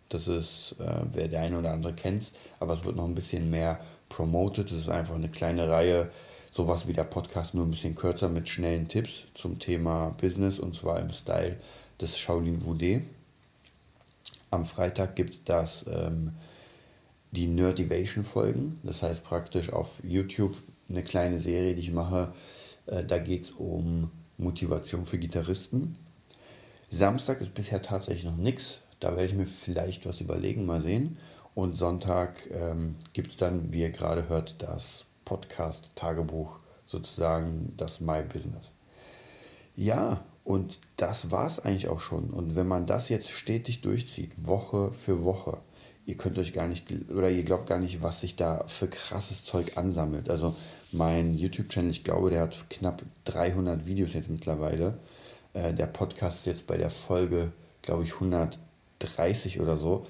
Das 0.08 0.26
ist, 0.26 0.76
äh, 0.80 1.02
wer 1.12 1.28
der 1.28 1.42
eine 1.42 1.58
oder 1.58 1.72
andere 1.72 1.92
kennt, 1.92 2.32
aber 2.58 2.74
es 2.74 2.84
wird 2.84 2.96
noch 2.96 3.04
ein 3.04 3.14
bisschen 3.14 3.50
mehr 3.50 3.80
promoted. 4.08 4.70
Das 4.70 4.78
ist 4.78 4.88
einfach 4.88 5.14
eine 5.14 5.28
kleine 5.28 5.68
Reihe, 5.68 6.10
sowas 6.50 6.88
wie 6.88 6.92
der 6.92 7.04
Podcast, 7.04 7.54
nur 7.54 7.64
ein 7.64 7.70
bisschen 7.70 7.94
kürzer 7.94 8.28
mit 8.28 8.48
schnellen 8.48 8.88
Tipps 8.88 9.24
zum 9.34 9.58
Thema 9.58 10.10
Business 10.20 10.58
und 10.58 10.74
zwar 10.74 10.98
im 10.98 11.10
Style 11.10 11.56
des 12.00 12.18
Shaolin 12.18 12.62
Wudé. 12.62 13.02
Am 14.50 14.64
Freitag 14.64 15.16
gibt 15.16 15.30
es 15.30 15.44
das, 15.44 15.86
ähm, 15.86 16.32
die 17.30 17.46
Nerdivation 17.46 18.24
Folgen. 18.24 18.80
Das 18.82 19.02
heißt 19.02 19.24
praktisch 19.24 19.72
auf 19.72 20.00
YouTube 20.02 20.56
eine 20.88 21.02
kleine 21.02 21.38
Serie, 21.38 21.74
die 21.74 21.82
ich 21.82 21.92
mache. 21.92 22.32
Äh, 22.86 23.04
da 23.04 23.18
geht 23.18 23.44
es 23.44 23.50
um 23.52 24.10
Motivation 24.38 25.04
für 25.04 25.18
Gitarristen. 25.18 25.96
Samstag 26.90 27.40
ist 27.40 27.54
bisher 27.54 27.82
tatsächlich 27.82 28.24
noch 28.24 28.36
nichts. 28.36 28.80
Da 28.98 29.10
werde 29.10 29.26
ich 29.26 29.34
mir 29.34 29.46
vielleicht 29.46 30.06
was 30.06 30.20
überlegen, 30.20 30.66
mal 30.66 30.82
sehen. 30.82 31.16
Und 31.54 31.76
Sonntag 31.76 32.48
ähm, 32.52 32.96
gibt 33.12 33.30
es 33.30 33.36
dann, 33.36 33.72
wie 33.72 33.82
ihr 33.82 33.90
gerade 33.90 34.28
hört, 34.28 34.62
das 34.62 35.06
Podcast-Tagebuch, 35.24 36.58
sozusagen 36.86 37.74
das 37.76 38.00
My 38.00 38.22
Business. 38.22 38.72
Ja, 39.76 40.24
und 40.44 40.78
das 40.96 41.30
war 41.30 41.46
es 41.46 41.60
eigentlich 41.60 41.88
auch 41.88 42.00
schon. 42.00 42.30
Und 42.30 42.54
wenn 42.54 42.66
man 42.66 42.86
das 42.86 43.08
jetzt 43.08 43.30
stetig 43.30 43.82
durchzieht, 43.82 44.46
Woche 44.46 44.92
für 44.92 45.22
Woche, 45.22 45.60
ihr 46.06 46.16
könnt 46.16 46.38
euch 46.38 46.52
gar 46.52 46.66
nicht, 46.66 46.86
oder 47.10 47.30
ihr 47.30 47.44
glaubt 47.44 47.68
gar 47.68 47.78
nicht, 47.78 48.02
was 48.02 48.20
sich 48.20 48.36
da 48.36 48.64
für 48.66 48.88
krasses 48.88 49.44
Zeug 49.44 49.76
ansammelt. 49.76 50.28
Also 50.28 50.56
mein 50.92 51.34
YouTube-Channel, 51.34 51.90
ich 51.90 52.04
glaube, 52.04 52.30
der 52.30 52.40
hat 52.40 52.70
knapp 52.70 53.02
300 53.24 53.86
Videos 53.86 54.14
jetzt 54.14 54.30
mittlerweile. 54.30 54.98
Äh, 55.52 55.74
der 55.74 55.86
Podcast 55.86 56.40
ist 56.40 56.46
jetzt 56.46 56.66
bei 56.66 56.78
der 56.78 56.90
Folge, 56.90 57.52
glaube 57.82 58.04
ich, 58.04 58.14
130 58.14 59.60
oder 59.60 59.76
so. 59.76 60.06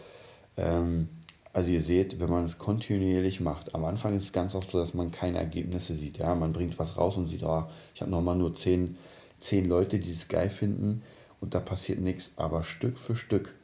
Ähm, 0.56 1.08
also 1.52 1.72
ihr 1.72 1.82
seht, 1.82 2.20
wenn 2.20 2.30
man 2.30 2.44
es 2.44 2.58
kontinuierlich 2.58 3.40
macht, 3.40 3.74
am 3.74 3.84
Anfang 3.84 4.16
ist 4.16 4.24
es 4.24 4.32
ganz 4.32 4.54
oft 4.54 4.70
so, 4.70 4.78
dass 4.78 4.94
man 4.94 5.10
keine 5.10 5.38
Ergebnisse 5.38 5.94
sieht. 5.94 6.18
Ja? 6.18 6.34
Man 6.34 6.52
bringt 6.52 6.78
was 6.78 6.96
raus 6.96 7.16
und 7.16 7.26
sieht, 7.26 7.42
oh, 7.42 7.64
ich 7.94 8.00
habe 8.00 8.10
nochmal 8.10 8.36
nur 8.36 8.54
10, 8.54 8.96
10 9.40 9.64
Leute, 9.64 9.98
die 9.98 10.10
es 10.10 10.28
geil 10.28 10.50
finden 10.50 11.02
und 11.40 11.54
da 11.54 11.60
passiert 11.60 12.00
nichts. 12.00 12.32
Aber 12.36 12.62
Stück 12.62 12.98
für 12.98 13.16
Stück, 13.16 13.54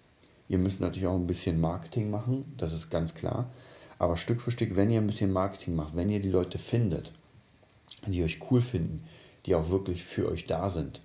ihr 0.48 0.58
müsst 0.58 0.80
natürlich 0.80 1.06
auch 1.06 1.14
ein 1.14 1.26
bisschen 1.26 1.60
Marketing 1.60 2.10
machen, 2.10 2.52
das 2.56 2.72
ist 2.72 2.90
ganz 2.90 3.14
klar. 3.14 3.50
Aber 3.98 4.16
Stück 4.16 4.40
für 4.40 4.50
Stück, 4.50 4.76
wenn 4.76 4.90
ihr 4.90 5.00
ein 5.00 5.06
bisschen 5.06 5.32
Marketing 5.32 5.74
macht, 5.74 5.96
wenn 5.96 6.10
ihr 6.10 6.20
die 6.20 6.30
Leute 6.30 6.58
findet, 6.58 7.12
die 8.06 8.22
euch 8.22 8.40
cool 8.50 8.60
finden, 8.60 9.04
die 9.46 9.54
auch 9.54 9.70
wirklich 9.70 10.04
für 10.04 10.28
euch 10.28 10.46
da 10.46 10.68
sind, 10.68 11.02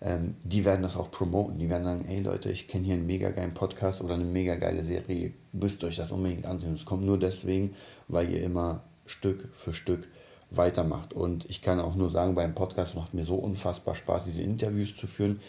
ähm, 0.00 0.36
die 0.42 0.64
werden 0.64 0.82
das 0.82 0.96
auch 0.96 1.10
promoten. 1.10 1.58
Die 1.58 1.70
werden 1.70 1.84
sagen, 1.84 2.04
hey 2.06 2.20
Leute, 2.20 2.50
ich 2.50 2.68
kenne 2.68 2.84
hier 2.84 2.94
einen 2.94 3.06
mega 3.06 3.30
geilen 3.30 3.54
Podcast 3.54 4.02
oder 4.02 4.14
eine 4.14 4.24
mega 4.24 4.56
geile 4.56 4.84
Serie, 4.84 5.16
ihr 5.16 5.32
müsst 5.52 5.84
euch 5.84 5.96
das 5.96 6.12
unbedingt 6.12 6.46
ansehen. 6.46 6.74
Es 6.74 6.84
kommt 6.84 7.04
nur 7.04 7.18
deswegen, 7.18 7.74
weil 8.08 8.30
ihr 8.30 8.42
immer 8.42 8.82
Stück 9.06 9.48
für 9.52 9.72
Stück 9.74 10.06
weitermacht. 10.50 11.12
Und 11.12 11.44
ich 11.46 11.62
kann 11.62 11.80
auch 11.80 11.94
nur 11.94 12.10
sagen, 12.10 12.34
beim 12.34 12.54
Podcast 12.54 12.96
macht 12.96 13.14
mir 13.14 13.24
so 13.24 13.36
unfassbar 13.36 13.94
Spaß, 13.94 14.24
diese 14.24 14.42
Interviews 14.42 14.96
zu 14.96 15.06
führen, 15.06 15.40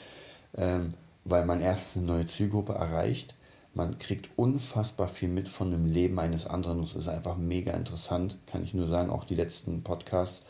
ähm, 0.57 0.93
weil 1.25 1.45
man 1.45 1.61
erstens 1.61 2.03
eine 2.03 2.13
neue 2.13 2.25
Zielgruppe 2.25 2.73
erreicht, 2.73 3.35
man 3.77 3.99
kriegt 3.99 4.31
unfassbar 4.37 5.07
viel 5.07 5.29
mit 5.29 5.47
von 5.47 5.69
dem 5.69 5.85
Leben 5.85 6.17
eines 6.17 6.47
anderen. 6.47 6.81
Das 6.81 6.95
ist 6.95 7.07
einfach 7.07 7.37
mega 7.37 7.73
interessant, 7.73 8.39
kann 8.47 8.63
ich 8.63 8.73
nur 8.73 8.87
sagen. 8.87 9.11
Auch 9.11 9.23
die 9.23 9.35
letzten 9.35 9.83
Podcasts, 9.83 10.43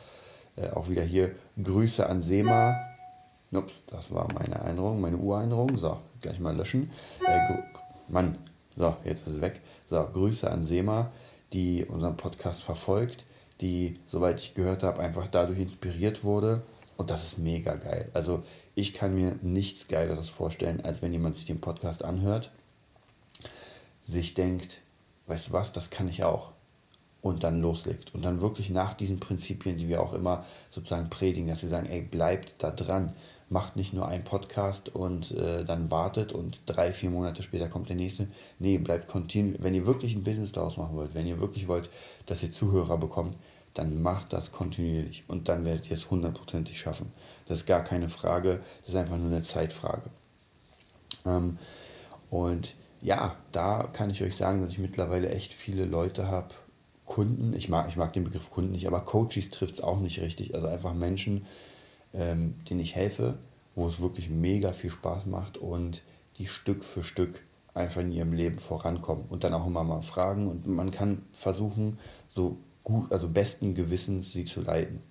äh, 0.56 0.70
auch 0.70 0.88
wieder 0.88 1.04
hier 1.04 1.36
Grüße 1.62 2.08
an 2.08 2.22
Sema. 2.22 2.74
Ups, 3.52 3.84
das 3.86 4.14
war 4.14 4.30
meine 4.34 4.56
Erinnerung, 4.56 5.02
meine 5.02 5.18
Urerinnerung. 5.18 5.76
So, 5.76 5.98
gleich 6.22 6.40
mal 6.40 6.56
löschen. 6.56 6.90
Äh, 7.28 7.38
Mann, 8.08 8.38
so, 8.74 8.96
jetzt 9.04 9.28
ist 9.28 9.36
es 9.36 9.42
weg. 9.42 9.60
So, 9.90 10.02
Grüße 10.02 10.50
an 10.50 10.64
Sema, 10.64 11.12
die 11.52 11.84
unseren 11.84 12.16
Podcast 12.16 12.64
verfolgt. 12.64 13.26
Die, 13.62 13.96
soweit 14.06 14.40
ich 14.40 14.54
gehört 14.54 14.84
habe, 14.84 15.02
einfach 15.02 15.28
dadurch 15.28 15.60
inspiriert 15.60 16.24
wurde. 16.24 16.62
Und 16.96 17.10
das 17.10 17.26
ist 17.26 17.38
mega 17.38 17.76
geil. 17.76 18.10
Also 18.14 18.44
ich 18.76 18.94
kann 18.94 19.14
mir 19.14 19.38
nichts 19.42 19.88
Geileres 19.88 20.30
vorstellen, 20.30 20.82
als 20.82 21.02
wenn 21.02 21.12
jemand 21.12 21.36
sich 21.36 21.46
den 21.46 21.62
Podcast 21.62 22.04
anhört, 22.04 22.52
sich 24.02 24.34
denkt, 24.34 24.82
weißt 25.28 25.50
du 25.50 25.54
was, 25.54 25.74
das 25.74 25.90
kann 25.90 26.08
ich 26.08 26.24
auch. 26.24 26.52
Und 27.22 27.44
dann 27.44 27.62
loslegt. 27.62 28.14
Und 28.16 28.24
dann 28.24 28.42
wirklich 28.42 28.70
nach 28.70 28.94
diesen 28.94 29.20
Prinzipien, 29.20 29.78
die 29.78 29.90
wir 29.90 30.02
auch 30.02 30.14
immer 30.14 30.46
sozusagen 30.70 31.10
predigen, 31.10 31.48
dass 31.48 31.62
wir 31.62 31.70
sagen, 31.70 31.88
ey, 31.88 32.02
bleibt 32.02 32.64
da 32.64 32.72
dran. 32.72 33.14
Macht 33.50 33.78
nicht 33.78 33.94
nur 33.94 34.08
einen 34.08 34.24
Podcast 34.26 34.90
und 34.94 35.32
äh, 35.32 35.64
dann 35.64 35.90
wartet 35.90 36.34
und 36.34 36.60
drei, 36.66 36.92
vier 36.92 37.10
Monate 37.10 37.44
später 37.44 37.70
kommt 37.70 37.88
der 37.88 37.96
nächste. 37.96 38.28
Nee, 38.60 38.78
bleibt 38.78 39.08
continu. 39.08 39.56
Wenn 39.60 39.74
ihr 39.74 39.86
wirklich 39.86 40.16
ein 40.16 40.24
Business 40.24 40.52
daraus 40.52 40.78
machen 40.78 40.96
wollt, 40.96 41.16
wenn 41.16 41.28
ihr 41.28 41.40
wirklich 41.40 41.68
wollt, 41.68 41.90
dass 42.26 42.44
ihr 42.44 42.52
Zuhörer 42.52 42.98
bekommt, 42.98 43.36
dann 43.74 44.02
macht 44.02 44.34
das 44.34 44.52
kontinuierlich 44.52 45.24
und 45.28 45.50
dann 45.50 45.64
werdet 45.64 45.90
ihr 45.90 45.96
es 45.96 46.10
hundertprozentig 46.10 46.80
schaffen. 46.80 47.12
Das 47.46 47.60
ist 47.60 47.66
gar 47.68 47.84
keine 47.84 48.10
Frage, 48.10 48.60
das 48.82 48.90
ist 48.90 48.96
einfach 48.96 49.18
nur 49.18 49.28
eine 49.28 49.44
Zeitfrage. 49.44 50.10
Ähm, 51.26 51.58
und 52.30 52.76
ja, 53.02 53.36
da 53.52 53.84
kann 53.84 54.10
ich 54.10 54.24
euch 54.24 54.36
sagen, 54.36 54.62
dass 54.62 54.72
ich 54.72 54.80
mittlerweile 54.80 55.30
echt 55.30 55.54
viele 55.54 55.86
Leute 55.86 56.28
habe, 56.28 56.50
Kunden, 57.06 57.54
ich 57.54 57.70
mag, 57.70 57.88
ich 57.88 57.96
mag 57.96 58.12
den 58.14 58.26
Begriff 58.26 58.52
Kunden 58.52 58.72
nicht, 58.72 58.88
aber 58.88 59.00
Coaches 59.00 59.50
trifft 59.50 59.76
es 59.76 59.82
auch 59.82 60.00
nicht 60.00 60.20
richtig. 60.20 60.56
Also 60.56 60.68
einfach 60.68 60.94
Menschen, 60.94 61.46
ähm, 62.18 62.56
denen 62.70 62.80
ich 62.80 62.96
helfe, 62.96 63.38
wo 63.76 63.88
es 63.88 64.02
wirklich 64.02 64.30
mega 64.30 64.74
viel 64.74 64.90
Spaß 64.90 65.28
macht 65.28 65.58
und 65.58 66.02
die 66.38 66.48
Stück 66.48 66.84
für 66.84 67.04
Stück 67.04 67.44
einfach 67.74 68.02
in 68.02 68.12
ihrem 68.12 68.34
Leben 68.34 68.58
vorankommen 68.58 69.26
und 69.30 69.44
dann 69.44 69.54
auch 69.54 69.68
immer 69.68 69.84
mal 69.84 70.02
fragen 70.02 70.48
und 70.48 70.68
man 70.68 70.92
kann 70.92 71.22
versuchen, 71.32 71.98
so 72.28 72.58
gut, 72.84 73.12
also 73.12 73.30
besten 73.30 73.76
Gewissens 73.76 74.34
sie 74.34 74.46
zu 74.46 74.62
leiten. 74.62 75.02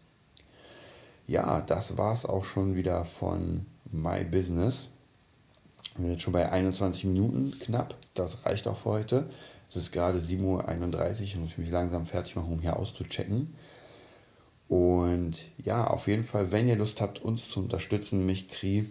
Ja, 1.27 1.61
das 1.61 1.99
war 1.99 2.13
es 2.13 2.27
auch 2.27 2.45
schon 2.45 2.77
wieder 2.77 3.05
von 3.05 3.67
My 3.91 4.25
Business. 4.25 4.91
Wir 5.97 6.05
sind 6.05 6.13
jetzt 6.13 6.23
schon 6.23 6.33
bei 6.33 6.51
21 6.51 7.05
Minuten 7.05 7.53
knapp. 7.59 7.97
Das 8.15 8.45
reicht 8.45 8.69
auch 8.69 8.77
für 8.77 8.91
heute. 8.91 9.27
Es 9.69 9.77
ist 9.77 9.93
gerade 9.93 10.19
7.31 10.19 10.43
Uhr 10.43 10.55
und 10.55 11.41
muss 11.41 11.51
ich 11.51 11.59
mich 11.59 11.71
langsam 11.71 12.07
fertig 12.07 12.37
machen, 12.37 12.53
um 12.53 12.61
hier 12.61 12.77
auszuchecken. 12.77 13.55
Und 14.69 15.37
ja, 15.59 15.87
auf 15.87 16.09
jeden 16.09 16.25
Fall, 16.25 16.53
wenn 16.53 16.67
ihr 16.67 16.77
Lust 16.77 17.01
habt, 17.01 17.23
uns 17.23 17.51
zu 17.51 17.61
unterstützen, 17.61 18.27
mich 18.27 18.49
Kri, 18.49 18.91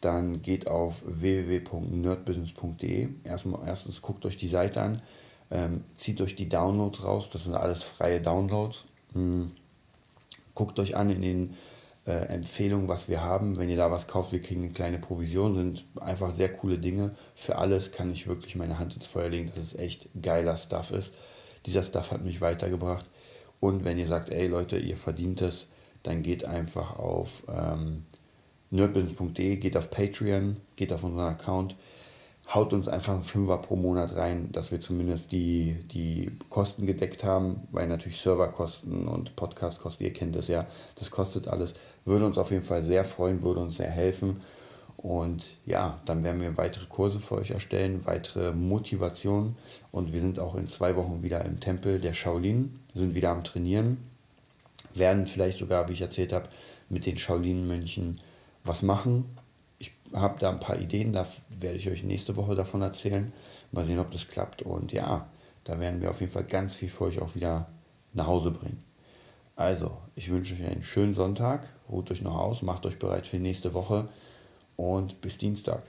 dann 0.00 0.40
geht 0.40 0.66
auf 0.66 1.02
www.nerdbusiness.de. 1.06 3.08
Erstmal, 3.24 3.66
erstens 3.66 4.00
guckt 4.00 4.24
euch 4.24 4.38
die 4.38 4.48
Seite 4.48 4.80
an. 4.80 5.02
Ähm, 5.50 5.84
zieht 5.94 6.20
euch 6.20 6.36
die 6.36 6.48
Downloads 6.48 7.04
raus, 7.04 7.28
das 7.28 7.44
sind 7.44 7.54
alles 7.54 7.82
freie 7.82 8.20
Downloads. 8.20 8.86
Hm. 9.12 9.50
Guckt 10.54 10.78
euch 10.78 10.96
an 10.96 11.10
in 11.10 11.22
den 11.22 11.56
äh, 12.06 12.28
Empfehlungen, 12.28 12.88
was 12.88 13.08
wir 13.08 13.22
haben. 13.22 13.58
Wenn 13.58 13.68
ihr 13.68 13.76
da 13.76 13.90
was 13.90 14.06
kauft, 14.06 14.32
wir 14.32 14.40
kriegen 14.40 14.64
eine 14.64 14.72
kleine 14.72 14.98
Provision, 14.98 15.54
sind 15.54 15.84
einfach 16.00 16.32
sehr 16.32 16.50
coole 16.50 16.78
Dinge. 16.78 17.14
Für 17.34 17.56
alles 17.56 17.92
kann 17.92 18.12
ich 18.12 18.26
wirklich 18.26 18.56
meine 18.56 18.78
Hand 18.78 18.94
ins 18.94 19.06
Feuer 19.06 19.28
legen, 19.28 19.48
dass 19.48 19.58
es 19.58 19.74
echt 19.74 20.08
geiler 20.20 20.56
Stuff 20.56 20.92
ist. 20.92 21.14
Dieser 21.66 21.82
Stuff 21.82 22.10
hat 22.10 22.24
mich 22.24 22.40
weitergebracht. 22.40 23.04
Und 23.60 23.84
wenn 23.84 23.98
ihr 23.98 24.06
sagt, 24.06 24.30
ey 24.30 24.46
Leute, 24.48 24.78
ihr 24.78 24.96
verdient 24.96 25.42
es, 25.42 25.68
dann 26.02 26.22
geht 26.22 26.44
einfach 26.44 26.98
auf 26.98 27.44
ähm, 27.48 28.04
nerdbusiness.de, 28.70 29.56
geht 29.56 29.76
auf 29.76 29.90
Patreon, 29.90 30.56
geht 30.76 30.92
auf 30.92 31.04
unseren 31.04 31.26
Account 31.26 31.76
haut 32.54 32.72
uns 32.72 32.88
einfach 32.88 33.14
einen 33.14 33.22
Fünfer 33.22 33.58
pro 33.58 33.76
Monat 33.76 34.16
rein, 34.16 34.50
dass 34.52 34.72
wir 34.72 34.80
zumindest 34.80 35.32
die, 35.32 35.76
die 35.84 36.32
Kosten 36.48 36.84
gedeckt 36.84 37.22
haben, 37.22 37.62
weil 37.70 37.86
natürlich 37.86 38.20
Serverkosten 38.20 39.06
und 39.06 39.36
Podcastkosten, 39.36 40.06
ihr 40.06 40.12
kennt 40.12 40.34
das 40.34 40.48
ja, 40.48 40.66
das 40.96 41.10
kostet 41.10 41.48
alles. 41.48 41.74
Würde 42.04 42.26
uns 42.26 42.38
auf 42.38 42.50
jeden 42.50 42.62
Fall 42.62 42.82
sehr 42.82 43.04
freuen, 43.04 43.42
würde 43.42 43.60
uns 43.60 43.76
sehr 43.76 43.90
helfen. 43.90 44.40
Und 45.02 45.56
ja, 45.64 45.98
dann 46.04 46.24
werden 46.24 46.42
wir 46.42 46.58
weitere 46.58 46.84
Kurse 46.84 47.20
für 47.20 47.36
euch 47.36 47.52
erstellen, 47.52 48.04
weitere 48.04 48.52
Motivationen. 48.52 49.56
Und 49.92 50.12
wir 50.12 50.20
sind 50.20 50.38
auch 50.38 50.54
in 50.56 50.66
zwei 50.66 50.94
Wochen 50.94 51.22
wieder 51.22 51.42
im 51.46 51.58
Tempel 51.58 52.00
der 52.00 52.12
Shaolin, 52.12 52.78
sind 52.92 53.14
wieder 53.14 53.30
am 53.30 53.42
Trainieren, 53.42 53.96
werden 54.94 55.26
vielleicht 55.26 55.56
sogar, 55.56 55.88
wie 55.88 55.94
ich 55.94 56.02
erzählt 56.02 56.34
habe, 56.34 56.50
mit 56.90 57.06
den 57.06 57.16
Shaolin-Mönchen 57.16 58.20
was 58.62 58.82
machen, 58.82 59.24
habe 60.12 60.38
da 60.38 60.50
ein 60.50 60.60
paar 60.60 60.78
Ideen, 60.78 61.14
da 61.14 61.26
werde 61.48 61.78
ich 61.78 61.88
euch 61.88 62.02
nächste 62.02 62.36
Woche 62.36 62.54
davon 62.54 62.82
erzählen. 62.82 63.32
Mal 63.72 63.86
sehen, 63.86 64.00
ob 64.00 64.10
das 64.10 64.28
klappt. 64.28 64.60
Und 64.60 64.92
ja, 64.92 65.26
da 65.64 65.80
werden 65.80 66.02
wir 66.02 66.10
auf 66.10 66.20
jeden 66.20 66.32
Fall 66.32 66.44
ganz 66.44 66.76
viel 66.76 66.90
für 66.90 67.04
euch 67.04 67.20
auch 67.22 67.34
wieder 67.34 67.70
nach 68.12 68.26
Hause 68.26 68.50
bringen. 68.50 68.84
Also, 69.56 69.96
ich 70.14 70.30
wünsche 70.30 70.52
euch 70.52 70.66
einen 70.66 70.82
schönen 70.82 71.14
Sonntag. 71.14 71.70
Ruht 71.88 72.10
euch 72.10 72.20
noch 72.20 72.36
aus, 72.36 72.60
macht 72.60 72.84
euch 72.84 72.98
bereit 72.98 73.26
für 73.26 73.38
die 73.38 73.42
nächste 73.42 73.72
Woche 73.72 74.06
und 74.80 75.20
bis 75.20 75.36
Dienstag. 75.36 75.82